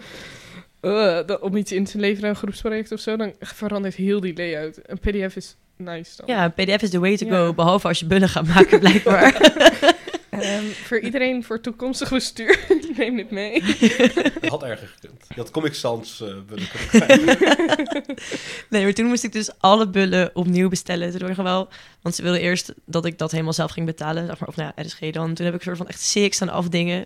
eh, 0.81 1.19
dan- 1.27 1.41
om 1.41 1.57
iets 1.57 1.73
in 1.73 1.85
te 1.85 1.99
leveren, 1.99 2.31
een 2.31 2.37
groepsproject 2.37 2.93
of 2.93 3.01
zo, 3.01 3.17
dan 3.17 3.33
verandert 3.41 3.95
heel 3.95 4.21
die 4.21 4.37
layout. 4.37 4.79
Een 4.87 4.99
pdf 4.99 5.37
is 5.37 5.57
nice 5.77 6.13
dan. 6.17 6.37
Ja, 6.37 6.49
pdf 6.49 6.83
is 6.83 6.91
the 6.91 6.99
way 7.01 7.17
to 7.17 7.27
Ja. 7.27 7.33
go. 7.37 7.55
Behalve 7.55 7.89
als 7.89 7.99
je 7.99 8.07
bullen 8.07 8.29
gaat 8.29 8.47
maken, 8.47 8.79
blijkbaar. 8.81 9.33
Ehm, 10.43 10.65
voor 10.65 11.01
iedereen 11.01 11.45
voor 11.45 11.61
toekomstig 11.61 12.11
bestuur, 12.11 12.59
neem 12.97 13.17
dit 13.17 13.31
mee. 13.31 13.63
Dat 14.41 14.51
had 14.51 14.63
erger 14.63 14.89
gekund. 14.89 15.25
Je 15.29 15.35
had 15.41 15.51
Comic 15.51 15.75
Sans 15.75 16.21
eh, 16.21 16.29
willen 16.49 16.69
kunnen 16.69 16.89
krijgen. 16.89 18.05
nee, 18.71 18.83
maar 18.83 18.93
toen 18.93 19.07
moest 19.07 19.25
ik 19.25 19.33
dus 19.33 19.51
alle 19.59 19.89
bullen 19.89 20.31
opnieuw 20.35 20.69
bestellen. 20.69 21.19
Toen 21.19 21.35
wel, 21.35 21.69
want 22.03 22.15
ze 22.15 22.23
wilden 22.23 22.41
eerst 22.41 22.73
dat 22.85 23.05
ik 23.05 23.19
dat 23.19 23.31
helemaal 23.31 23.53
zelf 23.53 23.71
ging 23.71 23.87
betalen. 23.87 24.27
Zeg 24.27 24.39
maar, 24.39 24.49
of 24.49 24.57
nou 24.57 24.73
ja, 24.77 24.83
RSG 24.83 25.11
dan. 25.11 25.35
Toen 25.35 25.45
heb 25.45 25.55
ik 25.55 25.61
een 25.61 25.67
soort 25.67 25.77
van 25.77 25.89
echt 25.89 26.01
sick 26.01 26.37
aan 26.41 26.49
afdingen. 26.49 27.01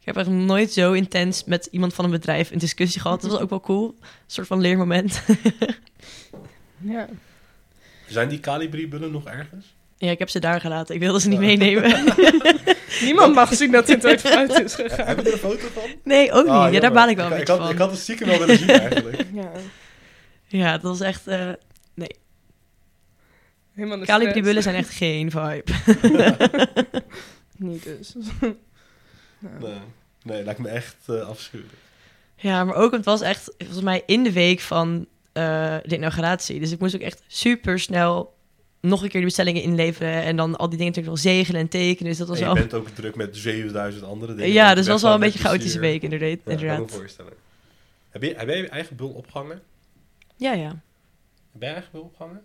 Ik 0.00 0.14
heb 0.14 0.16
echt 0.16 0.28
nooit 0.28 0.72
zo 0.72 0.92
intens 0.92 1.44
met 1.44 1.68
iemand 1.70 1.94
van 1.94 2.04
een 2.04 2.10
bedrijf 2.10 2.50
een 2.50 2.58
discussie 2.58 3.00
gehad. 3.00 3.20
Dat 3.22 3.30
was 3.30 3.40
ook 3.40 3.50
wel 3.50 3.60
cool. 3.60 3.94
Een 4.00 4.06
soort 4.26 4.46
van 4.46 4.60
leermoment. 4.60 5.22
Ja. 6.78 7.08
Zijn 8.08 8.28
die 8.28 8.40
Calibri-bullen 8.40 9.10
nog 9.10 9.26
ergens? 9.26 9.74
ja, 9.98 10.10
ik 10.10 10.18
heb 10.18 10.28
ze 10.28 10.38
daar 10.38 10.60
gelaten. 10.60 10.94
Ik 10.94 11.00
wilde 11.00 11.20
ze 11.20 11.28
niet 11.28 11.38
meenemen. 11.38 12.04
Niemand 13.00 13.34
mag 13.34 13.54
zien 13.54 13.70
dat 13.72 13.86
dit 13.86 14.06
ooit 14.06 14.20
fout 14.20 14.60
is 14.60 14.76
Heb 14.76 14.90
gegaan. 14.90 15.16
je 15.16 15.22
er 15.22 15.32
een 15.32 15.38
foto 15.38 15.66
van? 15.74 15.82
nee, 16.04 16.32
ook 16.32 16.44
niet. 16.44 16.52
Ah, 16.52 16.72
ja, 16.72 16.80
daar 16.80 16.92
baal 16.92 17.08
ik 17.08 17.16
wel 17.16 17.26
een 17.26 17.32
ik, 17.32 17.38
beetje 17.38 17.52
had, 17.52 17.62
van. 17.62 17.70
Ik 17.72 17.78
had 17.78 17.90
het 17.90 18.00
stiekem 18.00 18.28
wel 18.28 18.38
willen 18.38 18.58
zien 18.58 18.68
eigenlijk. 18.80 19.24
Ja, 19.32 19.50
Ja, 20.46 20.72
dat 20.72 20.82
was 20.82 21.00
echt... 21.00 21.26
eh 21.26 21.50
helemaal 23.74 23.98
de 23.98 24.04
Calibri 24.06 24.28
stress. 24.30 24.46
bullen 24.46 24.62
zijn 24.62 24.74
echt 24.74 24.90
geen 24.90 25.30
vibe. 25.30 25.64
Niet 27.56 27.82
dus. 27.84 28.14
Nee, 29.60 29.74
nee 30.22 30.44
lijkt 30.44 30.60
me 30.60 30.68
echt 30.68 30.96
eh 31.06 31.28
afschuwelijk. 31.28 31.74
Ja, 32.36 32.64
maar 32.64 32.74
ook 32.74 32.92
het 32.92 33.04
was 33.04 33.20
echt 33.20 33.54
volgens 33.58 33.80
mij 33.80 34.02
in 34.06 34.22
de 34.22 34.32
week 34.32 34.60
van 34.60 35.06
eh, 35.32 35.76
de 35.82 35.96
inauguratie. 35.96 36.60
Dus 36.60 36.70
ik 36.72 36.78
moest 36.78 36.94
ook 36.94 37.00
echt 37.00 37.22
super 37.26 37.78
snel 37.78 38.35
nog 38.80 39.02
een 39.02 39.08
keer 39.08 39.20
die 39.20 39.24
bestellingen 39.28 39.62
inleveren. 39.62 40.22
En 40.22 40.36
dan 40.36 40.56
al 40.56 40.68
die 40.68 40.78
dingen 40.78 40.92
natuurlijk 40.94 41.22
nog 41.24 41.34
zegelen 41.34 41.60
en 41.60 41.68
tekenen. 41.68 42.08
Dus 42.08 42.18
dat 42.18 42.28
was 42.28 42.40
En 42.40 42.48
je 42.48 42.52
wel... 42.54 42.62
bent 42.62 42.74
ook 42.74 42.88
druk 42.88 43.14
met 43.16 43.36
7000 43.36 44.04
andere 44.04 44.34
dingen. 44.34 44.52
Ja, 44.52 44.74
dus 44.74 44.84
dat 44.84 44.92
was 44.92 45.02
wel 45.02 45.14
een 45.14 45.20
beetje 45.20 45.38
een 45.38 45.44
chaotische 45.44 45.78
week 45.78 46.02
inderdaad. 46.02 46.38
Ja, 46.44 46.66
kan 46.74 46.82
ik 46.82 46.90
me 46.90 46.96
voorstellen. 46.96 47.32
Heb, 48.10 48.22
je, 48.22 48.34
heb 48.36 48.48
jij 48.48 48.56
je 48.56 48.68
eigen 48.68 48.96
bul 48.96 49.08
opgehangen? 49.08 49.62
Ja, 50.36 50.52
ja. 50.52 50.68
Heb 51.52 51.60
jij 51.60 51.68
je 51.68 51.74
eigen 51.74 51.92
bul 51.92 52.02
opgehangen? 52.02 52.42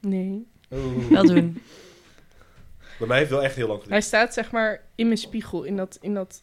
Nee. 0.00 0.46
Oh. 0.68 1.08
Wel 1.10 1.26
doen. 1.26 1.62
Bij 2.98 3.06
mij 3.06 3.18
heeft 3.18 3.30
het 3.30 3.38
wel 3.38 3.48
echt 3.48 3.56
heel 3.56 3.68
lang 3.68 3.82
Hij 3.88 4.00
staat 4.00 4.34
zeg 4.34 4.50
maar 4.50 4.82
in 4.94 5.06
mijn 5.06 5.18
spiegel. 5.18 5.62
In 5.64 5.76
dat, 5.76 5.98
in 6.00 6.14
dat, 6.14 6.42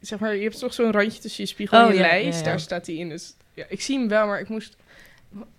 zeg 0.00 0.18
maar, 0.18 0.36
je 0.36 0.42
hebt 0.42 0.58
toch 0.58 0.74
zo'n 0.74 0.92
randje 0.92 1.20
tussen 1.20 1.42
je 1.44 1.48
spiegel 1.50 1.78
Oh, 1.78 1.84
en 1.86 1.90
je 1.94 2.00
ja, 2.00 2.06
lijst. 2.06 2.30
ja, 2.32 2.38
ja. 2.38 2.44
Daar 2.44 2.60
staat 2.60 2.86
hij 2.86 2.94
in. 2.94 3.08
Dus 3.08 3.34
ja, 3.54 3.64
ik 3.68 3.80
zie 3.80 3.98
hem 3.98 4.08
wel, 4.08 4.26
maar 4.26 4.40
ik 4.40 4.48
moest... 4.48 4.76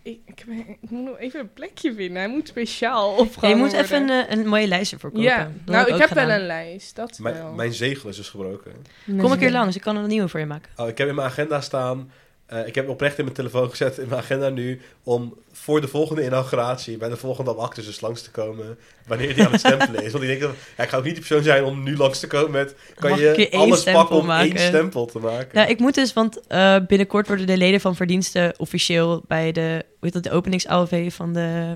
Ik, 0.01 0.19
ik, 0.25 0.45
ik 0.81 0.89
moet 0.89 1.03
nog 1.03 1.17
even 1.17 1.39
een 1.39 1.53
plekje 1.53 1.93
vinden. 1.93 2.17
Hij 2.21 2.29
moet 2.29 2.47
speciaal 2.47 3.15
opgehangen 3.15 3.57
je 3.57 3.63
moet 3.63 3.73
even 3.73 4.09
een, 4.09 4.31
een 4.39 4.47
mooie 4.47 4.67
lijst 4.67 4.91
ervoor 4.93 5.09
kopen. 5.09 5.25
Ja, 5.25 5.51
Dat 5.65 5.75
nou, 5.75 5.93
ik 5.93 5.99
heb 5.99 6.07
gedaan. 6.07 6.27
wel 6.27 6.35
een 6.39 6.45
lijst. 6.45 6.95
Dat 6.95 7.17
wel. 7.17 7.33
Mijn, 7.33 7.55
mijn 7.55 7.73
zegel 7.73 8.09
is 8.09 8.15
dus 8.15 8.29
gebroken. 8.29 8.71
Kom 9.17 9.31
een 9.31 9.37
keer 9.37 9.51
langs, 9.51 9.75
ik 9.75 9.81
kan 9.81 9.95
er 9.95 10.01
een 10.03 10.09
nieuwe 10.09 10.27
voor 10.27 10.39
je 10.39 10.45
maken. 10.45 10.71
Oh, 10.75 10.87
ik 10.87 10.97
heb 10.97 11.07
in 11.07 11.15
mijn 11.15 11.27
agenda 11.27 11.61
staan. 11.61 12.11
Eh, 12.47 12.67
ik 12.67 12.75
heb 12.75 12.89
oprecht 12.89 13.17
in 13.17 13.23
mijn 13.23 13.35
telefoon 13.35 13.69
gezet 13.69 13.97
in 13.97 14.07
mijn 14.07 14.21
agenda 14.21 14.49
nu. 14.49 14.81
om 15.03 15.35
voor 15.51 15.81
de 15.81 15.87
volgende 15.87 16.23
inauguratie. 16.25 16.97
bij 16.97 17.09
de 17.09 17.17
volgende 17.17 17.53
actus 17.53 17.85
dus 17.85 18.01
langs 18.01 18.21
te 18.21 18.31
komen. 18.31 18.77
wanneer 19.07 19.33
die 19.35 19.45
aan 19.45 19.51
het 19.51 19.59
stempelen 19.59 20.03
is. 20.03 20.11
Want 20.11 20.23
ik 20.23 20.29
denk 20.29 20.41
dat. 20.41 20.51
Ja, 20.77 20.83
ik 20.83 20.89
ga 20.89 20.97
ook 20.97 21.03
niet 21.03 21.15
die 21.15 21.25
persoon 21.25 21.43
zijn 21.43 21.63
om 21.63 21.83
nu 21.83 21.97
langs 21.97 22.19
te 22.19 22.27
komen 22.27 22.51
met. 22.51 22.75
kan 22.95 23.09
Mag 23.09 23.19
je, 23.19 23.49
alles 23.51 23.83
pakken 23.83 24.15
om 24.15 24.31
één 24.31 24.59
stempel 24.59 25.05
te 25.05 25.19
maken? 25.19 25.59
Ja, 25.59 25.65
ik 25.65 25.79
moet 25.79 25.95
dus, 25.95 26.13
want 26.13 26.47
eh, 26.47 26.75
binnenkort 26.87 27.27
worden 27.27 27.47
de 27.47 27.57
leden 27.57 27.81
van 27.81 27.95
verdiensten 27.95 28.53
officieel 28.57 29.23
bij 29.27 29.51
de, 29.51 29.61
hoe 29.85 29.95
heet 29.99 30.13
dat, 30.13 30.23
de 30.23 30.31
openings-AOV 30.31 31.13
van 31.13 31.33
de 31.33 31.75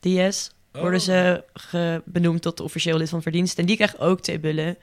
DS. 0.00 0.50
Oh. 0.74 0.80
Worden 0.80 1.00
ze 1.00 1.44
ge- 1.52 2.02
benoemd 2.04 2.42
tot 2.42 2.60
officieel 2.60 2.96
lid 2.96 3.08
van 3.08 3.22
verdiensten. 3.22 3.58
En 3.58 3.66
die 3.66 3.76
krijgen 3.76 3.98
ook 3.98 4.20
twee 4.20 4.38
bullen. 4.38 4.76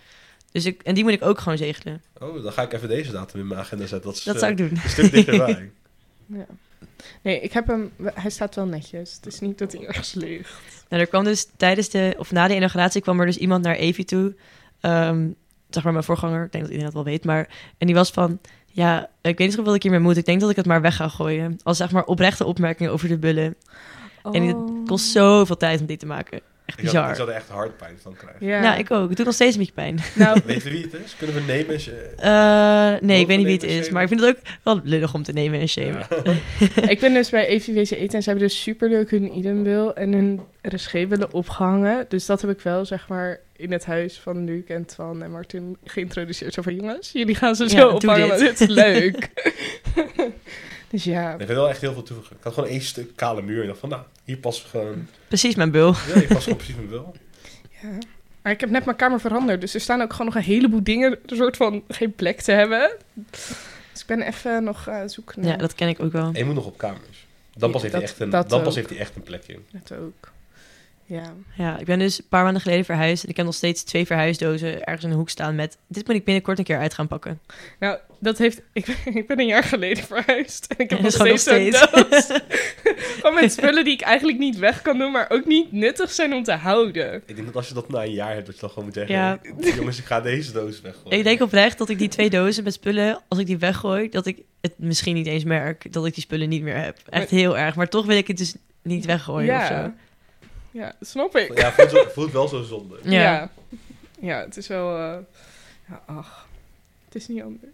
Dus 0.52 0.66
ik, 0.66 0.82
en 0.82 0.94
die 0.94 1.04
moet 1.04 1.14
ik 1.14 1.24
ook 1.24 1.40
gewoon 1.40 1.58
zegelen. 1.58 2.02
Oh, 2.20 2.44
dan 2.44 2.52
ga 2.52 2.62
ik 2.62 2.74
even 2.74 2.88
deze 2.88 3.12
datum 3.12 3.40
in 3.40 3.48
mijn 3.48 3.60
agenda 3.60 3.86
zetten. 3.86 4.10
Dat 4.10 4.18
is 4.18 4.24
Dat 4.24 4.34
eh, 4.36 4.40
zou 4.40 4.52
ik 4.52 4.58
doen. 4.58 4.70
een 4.84 4.90
stuk 4.90 5.12
dichterbij. 5.12 5.72
Ja. 6.26 6.46
Nee, 7.22 7.40
ik 7.40 7.54
heb 7.54 7.68
hem... 7.68 7.92
Hij 8.04 8.30
staat 8.30 8.56
wel 8.56 8.66
netjes. 8.66 9.14
Het 9.16 9.26
is 9.26 9.40
niet 9.40 9.58
dat 9.58 9.72
hij 9.72 9.86
ergens 9.88 10.14
ligt. 10.14 10.62
Nou, 10.90 11.02
er 11.02 11.08
kwam 11.08 11.24
dus 11.24 11.48
tijdens 11.58 11.90
de, 11.90 12.16
of 12.18 12.32
na 12.32 12.48
de 12.48 12.56
inauguratie 12.56 13.02
kwam 13.02 13.20
er 13.20 13.26
dus 13.26 13.38
iemand 13.38 13.64
naar 13.64 13.76
Evi 13.76 14.04
toe. 14.04 14.36
Ehm, 14.80 15.28
zeg 15.70 15.84
maar 15.84 15.92
mijn 15.94 16.06
voorganger, 16.06 16.46
ik 16.46 16.52
denk 16.52 16.64
dat 16.64 16.74
iedereen 16.74 16.94
dat 16.94 17.04
wel 17.04 17.12
weet. 17.14 17.26
Maar, 17.26 17.50
en 17.78 17.88
die 17.88 17.96
was 17.96 18.12
van, 18.12 18.40
ja, 18.66 19.10
ik 19.22 19.38
weet 19.38 19.50
niet 19.50 19.60
of 19.60 19.66
wat 19.66 19.76
ik 19.76 19.82
hiermee 19.84 20.00
moet. 20.02 20.18
Ik 20.18 20.26
denk 20.26 20.42
dat 20.42 20.50
ik 20.50 20.56
het 20.56 20.66
maar 20.66 20.82
weg 20.82 20.96
ga 20.96 21.08
gooien. 21.08 21.60
Als 21.64 21.78
zeg 21.78 21.92
maar 21.92 22.06
oprechte 22.06 22.46
opmerkingen 22.46 22.92
over 22.92 23.08
de 23.08 23.18
bullen. 23.18 23.56
En 24.32 24.44
het 24.44 24.88
kost 24.88 25.06
zoveel 25.06 25.58
tijd 25.58 25.80
om 25.80 25.86
die 25.86 25.98
te 25.98 26.06
maken. 26.06 26.42
Echt 26.72 26.80
Ik, 26.80 26.86
had, 26.86 26.94
bizar. 26.94 27.10
ik 27.10 27.16
zou 27.16 27.30
er 27.30 27.36
echt 27.36 27.50
hartpijn 27.50 27.96
van 28.02 28.16
krijgen. 28.18 28.46
Ja, 28.48 28.62
Ja, 28.64 28.76
ik 28.76 28.92
ook. 28.92 29.08
Het 29.08 29.18
doet 29.18 29.26
nog 29.26 29.36
steeds 29.36 29.54
een 29.54 29.60
beetje 29.60 29.74
pijn. 29.74 30.00
Nou, 30.16 30.40
Weet 30.46 30.64
je 30.64 30.70
wie 30.70 30.82
het 30.84 30.94
is? 31.06 31.16
Kunnen 31.18 31.36
we 31.36 31.42
nemen? 31.42 31.76
eh, 32.18 32.94
Eh, 32.96 33.02
nee, 33.02 33.20
ik 33.20 33.28
weet 33.28 33.38
niet 33.38 33.46
wie 33.46 33.56
het 33.56 33.64
en 33.64 33.70
is. 33.70 33.76
shamen? 33.76 33.94
Maar 33.94 34.02
ik 34.02 34.08
vind 34.08 34.20
het 34.22 34.30
ook 34.30 34.44
wel 34.64 34.80
lullig 34.84 35.14
om 35.14 35.24
te 35.24 35.32
nemen 35.34 35.60
en 35.60 35.68
shamen. 35.68 36.06
Ja. 36.24 36.34
ik 36.94 37.00
ben 37.00 37.14
dus 37.14 37.30
bij 37.30 37.48
EVWC 37.48 37.92
eten 37.92 38.16
en 38.16 38.24
ze 38.24 38.30
hebben 38.30 38.48
dus 38.48 38.62
superleuk 38.62 39.10
hun 39.12 39.38
idembil 39.38 39.96
en 39.96 40.12
hun 40.14 40.42
willen 40.92 41.34
opgehangen. 41.34 42.06
Dus 42.10 42.26
dat 42.26 42.42
heb 42.42 42.50
ik 42.50 42.62
wel, 42.62 42.86
zeg 42.86 43.08
maar, 43.08 43.40
in 43.56 43.72
het 43.72 43.86
huis 43.86 44.20
van 44.20 44.46
Luc 44.46 44.64
en 44.68 44.86
Twan 44.86 45.24
en 45.24 45.32
Martin 45.32 45.78
geïntroduceerd. 45.86 46.54
Zo 46.54 46.62
van, 46.62 46.76
jongens, 46.76 47.10
jullie 47.14 47.36
gaan 47.36 47.56
ze 47.56 47.64
Ja, 47.64 47.70
zo 47.70 47.78
doe 47.78 47.92
ophangen, 47.94 48.38
dit 48.40 48.60
is 48.62 48.68
leuk. 48.68 49.30
dus 50.92 51.04
ja, 51.04 51.32
Ik 51.32 51.38
vind 51.38 51.50
wel 51.50 51.70
echt 51.70 51.82
heel 51.82 51.94
veel 51.94 52.04
toegevoegd. 52.04 52.38
Ik 52.38 52.44
had 52.44 52.54
gewoon 52.54 52.70
één 52.70 52.82
stuk 52.82 53.16
kale 53.16 53.42
muur. 53.42 53.62
En 53.62 53.68
dacht 53.68 53.80
van, 53.80 53.90
nou, 53.90 54.02
hier 54.24 54.38
past 54.38 54.66
gewoon... 54.66 55.08
Precies 55.28 55.56
mijn 55.56 55.72
bul. 55.72 55.94
Ja, 56.08 56.14
hier 56.20 56.28
past 56.28 56.44
gewoon 56.44 56.58
precies 56.58 56.76
mijn 56.76 56.90
wil. 56.90 57.16
ja. 57.82 57.90
Maar 58.42 58.52
ik 58.52 58.60
heb 58.60 58.70
net 58.70 58.86
mijn 58.86 58.98
kamer 58.98 59.20
veranderd, 59.20 59.62
dus 59.62 59.74
er 59.74 59.82
staan 59.82 60.02
ook 60.02 60.12
gewoon 60.12 60.26
nog 60.28 60.36
een 60.36 60.42
heleboel 60.42 60.84
dingen, 60.84 61.20
een 61.26 61.36
soort 61.36 61.58
van 61.58 61.84
geen 61.88 62.14
plek 62.16 62.42
te 62.42 62.52
hebben. 62.52 62.92
Dus 63.92 64.02
ik 64.02 64.06
ben 64.08 64.22
even 64.22 64.64
nog 64.64 64.88
eh 64.88 65.02
zoeken 65.06 65.42
naar 65.42 65.52
Ja, 65.52 65.58
dat 65.58 65.76
ken 65.76 65.88
ik 65.88 66.00
ook 66.00 66.12
wel. 66.12 66.26
En 66.26 66.34
je 66.34 66.46
moet 66.46 66.56
nog 66.56 66.66
op 66.66 66.78
kamers. 66.78 67.26
Dan 67.58 67.72
pas, 67.72 67.82
Ja, 67.82 67.88
heeft, 67.88 67.92
hij 67.92 68.02
dat- 68.02 68.10
echt 68.10 68.20
een, 68.20 68.30
dat 68.30 68.50
dan 68.50 68.62
pas 68.64 68.76
heeft 68.76 68.90
hij 68.90 69.00
echt 69.00 69.16
een 69.16 69.24
plekje. 69.24 69.60
het 69.72 69.92
ook. 69.94 70.32
Ja. 71.12 71.34
Ja, 71.58 71.80
ik 71.80 71.86
ben 71.86 72.00
dus 72.00 72.18
een 72.20 72.26
paar 72.30 72.44
maanden 72.44 72.62
geleden 72.62 72.86
verhuisd. 72.86 73.24
En 73.24 73.30
ik 73.30 73.36
heb 73.38 73.46
nog 73.46 73.56
steeds 73.56 73.84
twee 73.84 74.06
verhuisdozen 74.06 74.84
ergens 74.84 75.04
in 75.04 75.10
de 75.10 75.16
hoek 75.16 75.30
staan 75.30 75.56
met... 75.56 75.78
Dit 75.88 76.08
moet 76.08 76.16
ik 76.16 76.24
binnenkort 76.24 76.58
een 76.58 76.64
keer 76.64 76.78
uit 76.78 76.94
gaan 76.94 77.08
pakken. 77.08 77.40
Nou, 77.80 77.98
dat 78.20 78.38
heeft... 78.38 78.62
Ik, 78.74 78.86
ben- 78.86 79.16
ik 79.16 79.28
ben 79.28 79.40
een 79.40 79.46
jaar 79.48 79.64
geleden 79.64 80.04
verhuisd. 80.04 80.66
En 80.68 80.80
ik 80.80 80.90
heb 80.90 81.00
En 81.00 81.04
nog 81.04 81.14
steeds 81.14 81.46
nog 81.46 81.90
zo'n 81.92 82.10
doos. 82.10 82.26
Gewoon 83.22 83.36
met 83.36 83.52
spullen 83.52 83.84
die 83.84 83.94
ik 83.94 84.02
eigenlijk 84.02 84.38
niet 84.38 84.58
weg 84.58 84.82
kan 84.82 84.98
doen, 84.98 85.12
maar 85.12 85.30
ook 85.30 85.46
niet 85.46 85.72
nuttig 85.72 86.12
zijn 86.12 86.34
om 86.34 86.44
te 86.44 86.52
houden. 86.54 87.22
Ik 87.26 87.36
denk 87.36 87.48
dat 87.48 87.56
als 87.56 87.68
je 87.68 87.74
dat 87.74 87.90
na 87.90 88.04
een 88.04 88.12
jaar 88.14 88.34
hebt, 88.34 88.46
dat 88.46 88.56
je 88.56 88.62
dan 88.62 88.70
gewoon 88.70 88.86
moet 88.86 88.94
zeggen... 88.94 89.16
Ja. 89.16 89.40
Jongens, 89.76 90.00
ik 90.00 90.06
ga 90.06 90.22
deze 90.22 90.52
doos 90.52 90.82
weggooien. 90.82 91.18
Ik 91.18 91.24
denk 91.24 91.42
oprecht 91.42 91.78
dat 91.78 91.90
ik 91.90 91.98
die 92.00 92.08
twee 92.08 92.30
dozen 92.30 92.64
met 92.64 92.74
spullen, 92.74 93.22
als 93.28 93.40
ik 93.40 93.46
die 93.46 93.58
weggooi, 93.58 94.10
dat 94.10 94.26
ik 94.26 94.38
het 94.62 94.74
misschien 94.78 95.16
niet 95.16 95.28
eens 95.28 95.44
merk 95.44 95.94
dat 95.94 96.06
ik 96.06 96.14
die 96.14 96.24
spullen 96.24 96.50
niet 96.50 96.62
meer 96.62 96.78
heb. 96.78 96.98
Echt 97.10 97.30
heel 97.30 97.58
erg. 97.58 97.76
Maar 97.76 97.90
toch 97.90 98.06
wil 98.06 98.18
ik 98.18 98.28
het 98.28 98.38
dus 98.38 98.56
niet 98.82 99.06
weggooien 99.06 99.56
of 99.56 99.66
zo. 99.68 99.92
Ja. 100.72 100.94
Snap 101.02 101.36
ik. 101.38 101.58
Ja, 101.58 101.72
voelt, 101.72 101.90
zo- 101.90 102.10
voelt 102.14 102.32
wel 102.32 102.48
zo 102.48 102.62
zonde. 102.64 102.98
Ja. 103.04 103.12
Ja. 103.22 103.50
Ja, 104.20 104.40
het 104.40 104.58
is 104.58 104.68
wel... 104.68 104.98
eh, 104.98 105.18
ja, 105.90 106.02
ach. 106.06 106.48
Het 107.06 107.16
is 107.16 107.28
niet 107.28 107.42
anders. 107.42 107.72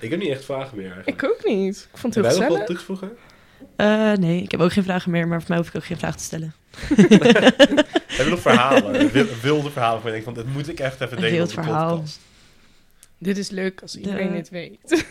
Ik 0.00 0.10
heb 0.10 0.18
niet 0.18 0.28
echt 0.30 0.44
vragen 0.44 0.76
meer 0.76 0.92
eigenlijk. 0.92 1.22
Ik 1.22 1.30
ook 1.30 1.44
niet. 1.44 1.88
Ik 1.92 1.98
vond 1.98 2.14
het 2.14 2.24
Heb 2.24 2.32
heel 2.32 2.40
jij 2.42 2.48
nog 2.48 2.58
wat 2.58 2.66
gezellig. 2.66 2.66
toe 2.66 2.76
te 2.76 2.84
voegen? 2.84 3.16
Eh, 3.76 4.12
nee, 4.12 4.42
ik 4.42 4.50
heb 4.50 4.60
ook 4.60 4.72
geen 4.72 4.82
vragen 4.84 5.10
meer, 5.10 5.28
maar 5.28 5.38
voor 5.40 5.48
mij 5.48 5.58
hoef 5.58 5.68
ik 5.68 5.74
ook 5.76 5.84
geen 5.84 5.98
vraag 5.98 6.16
te 6.16 6.22
stellen. 6.22 6.54
Heb 8.16 8.26
je 8.26 8.26
nog 8.30 8.40
verhalen? 8.40 8.92
Wil- 9.12 9.26
wilde 9.42 9.70
verhalen 9.70 10.02
waar 10.02 10.12
je 10.14 10.22
denkt 10.22 10.24
van, 10.24 10.44
dit 10.44 10.52
moet 10.54 10.68
ik 10.68 10.80
echt 10.80 11.00
even 11.00 11.16
delen 11.16 11.30
op 11.30 11.36
wild 11.36 11.48
de 11.48 11.54
verhaal. 11.54 11.90
podcast. 11.94 12.20
Dit 13.18 13.38
is 13.38 13.50
leuk 13.50 13.82
als 13.82 13.96
iedereen 13.96 14.26
De- 14.28 14.32
dit 14.34 14.48
weet. 14.50 15.04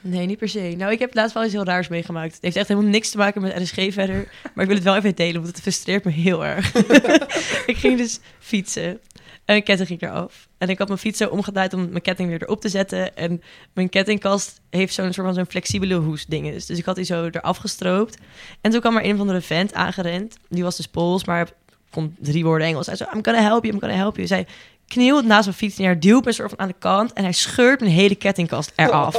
Nee, 0.00 0.26
niet 0.26 0.38
per 0.38 0.48
se. 0.48 0.74
Nou, 0.76 0.92
ik 0.92 0.98
heb 0.98 1.14
laatst 1.14 1.34
wel 1.34 1.44
iets 1.44 1.52
heel 1.52 1.64
raars 1.64 1.88
meegemaakt. 1.88 2.34
Het 2.34 2.42
heeft 2.42 2.56
echt 2.56 2.68
helemaal 2.68 2.90
niks 2.90 3.10
te 3.10 3.16
maken 3.16 3.42
met 3.42 3.62
RSG 3.62 3.92
verder. 3.92 4.28
Maar 4.54 4.64
ik 4.64 4.70
wil 4.70 4.76
het 4.76 4.84
wel 4.84 4.96
even 4.96 5.14
delen, 5.14 5.42
want 5.42 5.46
het 5.46 5.60
frustreert 5.60 6.04
me 6.04 6.10
heel 6.10 6.44
erg. 6.44 6.74
ik 7.72 7.76
ging 7.76 7.98
dus 7.98 8.20
fietsen. 8.38 9.00
En 9.48 9.54
mijn 9.54 9.62
ketting 9.62 9.88
ging 9.88 10.02
eraf. 10.02 10.48
En 10.58 10.68
ik 10.68 10.78
had 10.78 10.88
mijn 10.88 11.00
fiets 11.00 11.18
zo 11.18 11.28
omgedraaid 11.28 11.72
om 11.72 11.88
mijn 11.88 12.02
ketting 12.02 12.28
weer 12.28 12.42
erop 12.42 12.60
te 12.60 12.68
zetten. 12.68 13.16
En 13.16 13.42
mijn 13.72 13.88
kettingkast 13.88 14.60
heeft 14.70 14.94
zo'n 14.94 15.12
soort 15.12 15.26
van 15.26 15.34
zo'n 15.34 15.46
flexibele 15.46 15.94
hoes 15.94 16.26
dinges. 16.26 16.66
Dus 16.66 16.78
ik 16.78 16.84
had 16.84 16.96
die 16.96 17.04
zo 17.04 17.28
eraf 17.30 17.56
gestroopt. 17.56 18.18
En 18.60 18.70
toen 18.70 18.80
kwam 18.80 18.96
er 18.96 19.04
een 19.04 19.16
van 19.16 19.26
de 19.26 19.40
vent 19.40 19.74
aangerend. 19.74 20.36
Die 20.48 20.62
was 20.62 20.76
dus 20.76 20.86
Pools, 20.86 21.24
maar 21.24 21.48
kon 21.90 22.16
drie 22.18 22.44
woorden 22.44 22.66
Engels. 22.66 22.86
Hij 22.86 22.96
zei, 22.96 23.10
I'm 23.14 23.24
gonna 23.24 23.42
help 23.42 23.64
you, 23.64 23.74
I'm 23.74 23.80
gonna 23.80 23.96
help 23.96 24.16
you. 24.16 24.28
Hij 24.28 24.46
knielt 24.86 25.24
naast 25.24 25.44
mijn 25.44 25.56
fiets 25.56 25.76
neer, 25.76 26.00
duwt 26.00 26.24
me 26.24 26.32
soort 26.32 26.50
van 26.50 26.58
aan 26.58 26.68
de 26.68 26.74
kant... 26.78 27.12
en 27.12 27.22
hij 27.22 27.32
scheurt 27.32 27.80
mijn 27.80 27.92
hele 27.92 28.14
kettingkast 28.14 28.72
eraf 28.76 29.16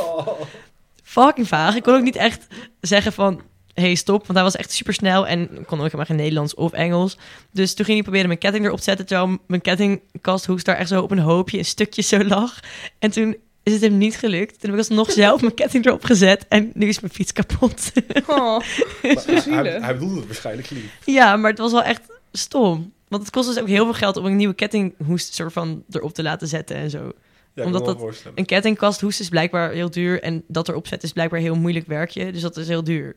fucking 1.09 1.47
vaag. 1.47 1.75
Ik 1.75 1.83
kon 1.83 1.95
ook 1.95 2.03
niet 2.03 2.15
echt 2.15 2.47
zeggen 2.81 3.13
van... 3.13 3.41
hey, 3.73 3.95
stop. 3.95 4.19
Want 4.19 4.33
hij 4.33 4.43
was 4.43 4.55
echt 4.55 4.71
super 4.71 4.93
snel 4.93 5.27
en 5.27 5.47
kon 5.65 5.77
ook 5.77 5.83
helemaal 5.83 6.05
geen 6.05 6.15
Nederlands 6.15 6.55
of 6.55 6.71
Engels. 6.71 7.17
Dus 7.51 7.73
toen 7.73 7.85
ging 7.85 7.97
hij 7.97 8.03
proberen 8.03 8.27
mijn 8.27 8.39
ketting 8.39 8.65
erop 8.65 8.77
te 8.77 8.83
zetten... 8.83 9.05
terwijl 9.05 9.37
mijn 9.47 9.61
kettingkasthoes 9.61 10.63
daar 10.63 10.75
echt 10.75 10.89
zo 10.89 11.01
op 11.01 11.11
een 11.11 11.19
hoopje... 11.19 11.57
een 11.57 11.65
stukje 11.65 12.01
zo 12.01 12.23
lag. 12.23 12.59
En 12.99 13.11
toen 13.11 13.37
is 13.63 13.73
het 13.73 13.81
hem 13.81 13.97
niet 13.97 14.15
gelukt. 14.15 14.51
Toen 14.51 14.71
heb 14.71 14.79
ik 14.79 14.89
alsnog 14.89 15.11
zelf 15.11 15.41
mijn 15.41 15.53
ketting 15.53 15.85
erop 15.85 16.03
gezet... 16.03 16.45
en 16.47 16.71
nu 16.73 16.87
is 16.87 16.99
mijn 16.99 17.13
fiets 17.13 17.31
kapot. 17.31 17.91
Oh, 18.27 18.59
Maar 19.49 19.63
hij, 19.63 19.79
hij 19.81 19.93
bedoelde 19.93 20.15
het 20.15 20.25
waarschijnlijk 20.25 20.69
lief. 20.69 20.97
ja, 21.05 21.35
maar 21.35 21.49
het 21.49 21.59
was 21.59 21.71
wel 21.71 21.83
echt 21.83 22.01
stom. 22.31 22.93
Want 23.07 23.21
het 23.21 23.31
kost 23.31 23.47
dus 23.47 23.59
ook 23.59 23.67
heel 23.67 23.83
veel 23.83 23.93
geld... 23.93 24.17
om 24.17 24.25
een 24.25 24.35
nieuwe 24.35 24.53
kettinghoes 24.53 25.35
soort 25.35 25.53
van 25.53 25.83
erop 25.89 26.13
te 26.13 26.23
laten 26.23 26.47
zetten 26.47 26.75
en 26.75 26.89
zo. 26.89 27.11
Ja, 27.53 27.65
Omdat 27.65 27.85
dat-. 27.85 28.23
Een 28.35 28.45
kettingkasthoes 28.45 29.19
is 29.19 29.29
blijkbaar 29.29 29.71
heel 29.71 29.89
duur... 29.89 30.21
en 30.21 30.43
dat 30.47 30.69
erop 30.69 30.87
zetten 30.87 31.07
is 31.07 31.13
blijkbaar 31.13 31.39
heel 31.39 31.55
moeilijk 31.55 31.87
werkje. 31.87 32.31
Dus 32.31 32.41
dat 32.41 32.57
is 32.57 32.67
heel 32.67 32.83
duur. 32.83 33.15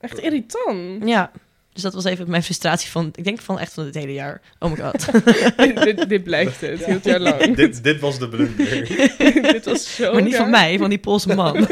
Echt 0.00 0.18
irritant. 0.18 1.08
Ja, 1.08 1.30
dus 1.72 1.82
dat 1.82 1.94
was 1.94 2.04
even 2.04 2.30
mijn 2.30 2.42
frustratie 2.42 2.90
van, 2.90 3.10
ik 3.14 3.24
denk 3.24 3.40
van 3.40 3.58
echt 3.58 3.72
van 3.72 3.84
het 3.84 3.94
hele 3.94 4.12
jaar. 4.12 4.40
Oh 4.58 4.70
my 4.70 4.76
god. 4.76 5.12
dit, 5.56 5.82
dit, 5.82 6.08
dit 6.08 6.24
blijft 6.24 6.60
het, 6.60 6.84
heel 6.84 6.94
het 6.94 7.04
jaar 7.04 7.20
lang. 7.20 7.56
dit, 7.56 7.84
dit 7.84 8.00
was 8.00 8.18
de 8.18 8.28
blunder. 8.28 8.86
dit 9.52 9.64
was 9.64 9.94
zo 9.94 10.12
maar 10.12 10.22
niet 10.22 10.36
van 10.36 10.50
mij, 10.50 10.78
van 10.78 10.88
die 10.88 10.98
Poolse 10.98 11.34
man. 11.34 11.56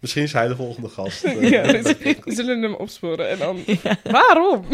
Misschien 0.00 0.22
is 0.22 0.32
hij 0.32 0.48
de 0.48 0.56
volgende 0.56 0.88
gast. 0.88 1.22
Ja, 1.40 1.62
dus 1.62 1.94
we 2.00 2.16
zullen 2.24 2.62
hem 2.62 2.74
opsporen 2.74 3.28
en 3.28 3.38
dan... 3.38 3.62
Ja. 3.66 3.96
Waarom? 4.02 4.64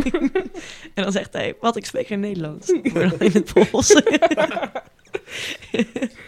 En 0.99 1.05
dan 1.05 1.13
zegt 1.13 1.33
hij, 1.33 1.55
wat, 1.61 1.77
ik 1.77 1.87
spreek 1.87 2.07
geen 2.07 2.21
Nederlands. 2.21 2.73
Maar 2.93 3.11
dan 3.11 3.19
in 3.19 3.31
het 3.33 3.53
Pools. 3.53 3.95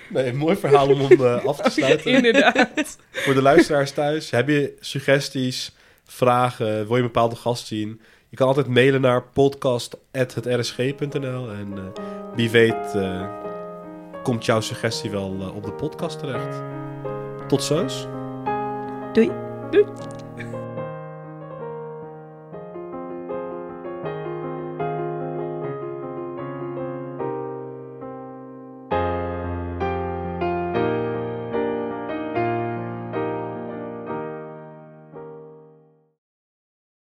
Nee, 0.09 0.27
een 0.27 0.37
mooi 0.37 0.57
verhaal 0.57 0.89
om 0.89 1.01
hem 1.01 1.25
eh, 1.25 1.45
af 1.45 1.61
te 1.61 1.71
sluiten. 1.71 2.13
Inderdaad. 2.15 2.99
Voor 3.11 3.35
de 3.35 3.43
luisteraars 3.43 3.91
thuis, 3.91 4.31
heb 4.31 4.49
je 4.49 4.77
suggesties, 4.81 5.77
vragen, 6.05 6.67
wil 6.67 6.97
je 6.97 6.97
een 6.97 7.03
bepaalde 7.03 7.37
gast 7.37 7.67
zien? 7.67 8.01
Je 8.29 8.37
kan 8.37 8.47
altijd 8.47 8.67
mailen 8.67 9.01
naar 9.01 9.23
podcast.hetrsg.nl 9.23 11.51
en 11.51 11.73
eh, 11.77 11.83
wie 12.35 12.51
weet 12.51 12.95
eh, 12.95 13.29
komt 14.23 14.45
jouw 14.45 14.61
suggestie 14.61 15.11
wel 15.11 15.53
op 15.55 15.65
de 15.65 15.73
podcast 15.73 16.19
terecht. 16.19 16.63
Tot 17.49 17.63
zo's. 17.63 18.07
Doei. 19.13 19.31
Doei. 19.71 19.85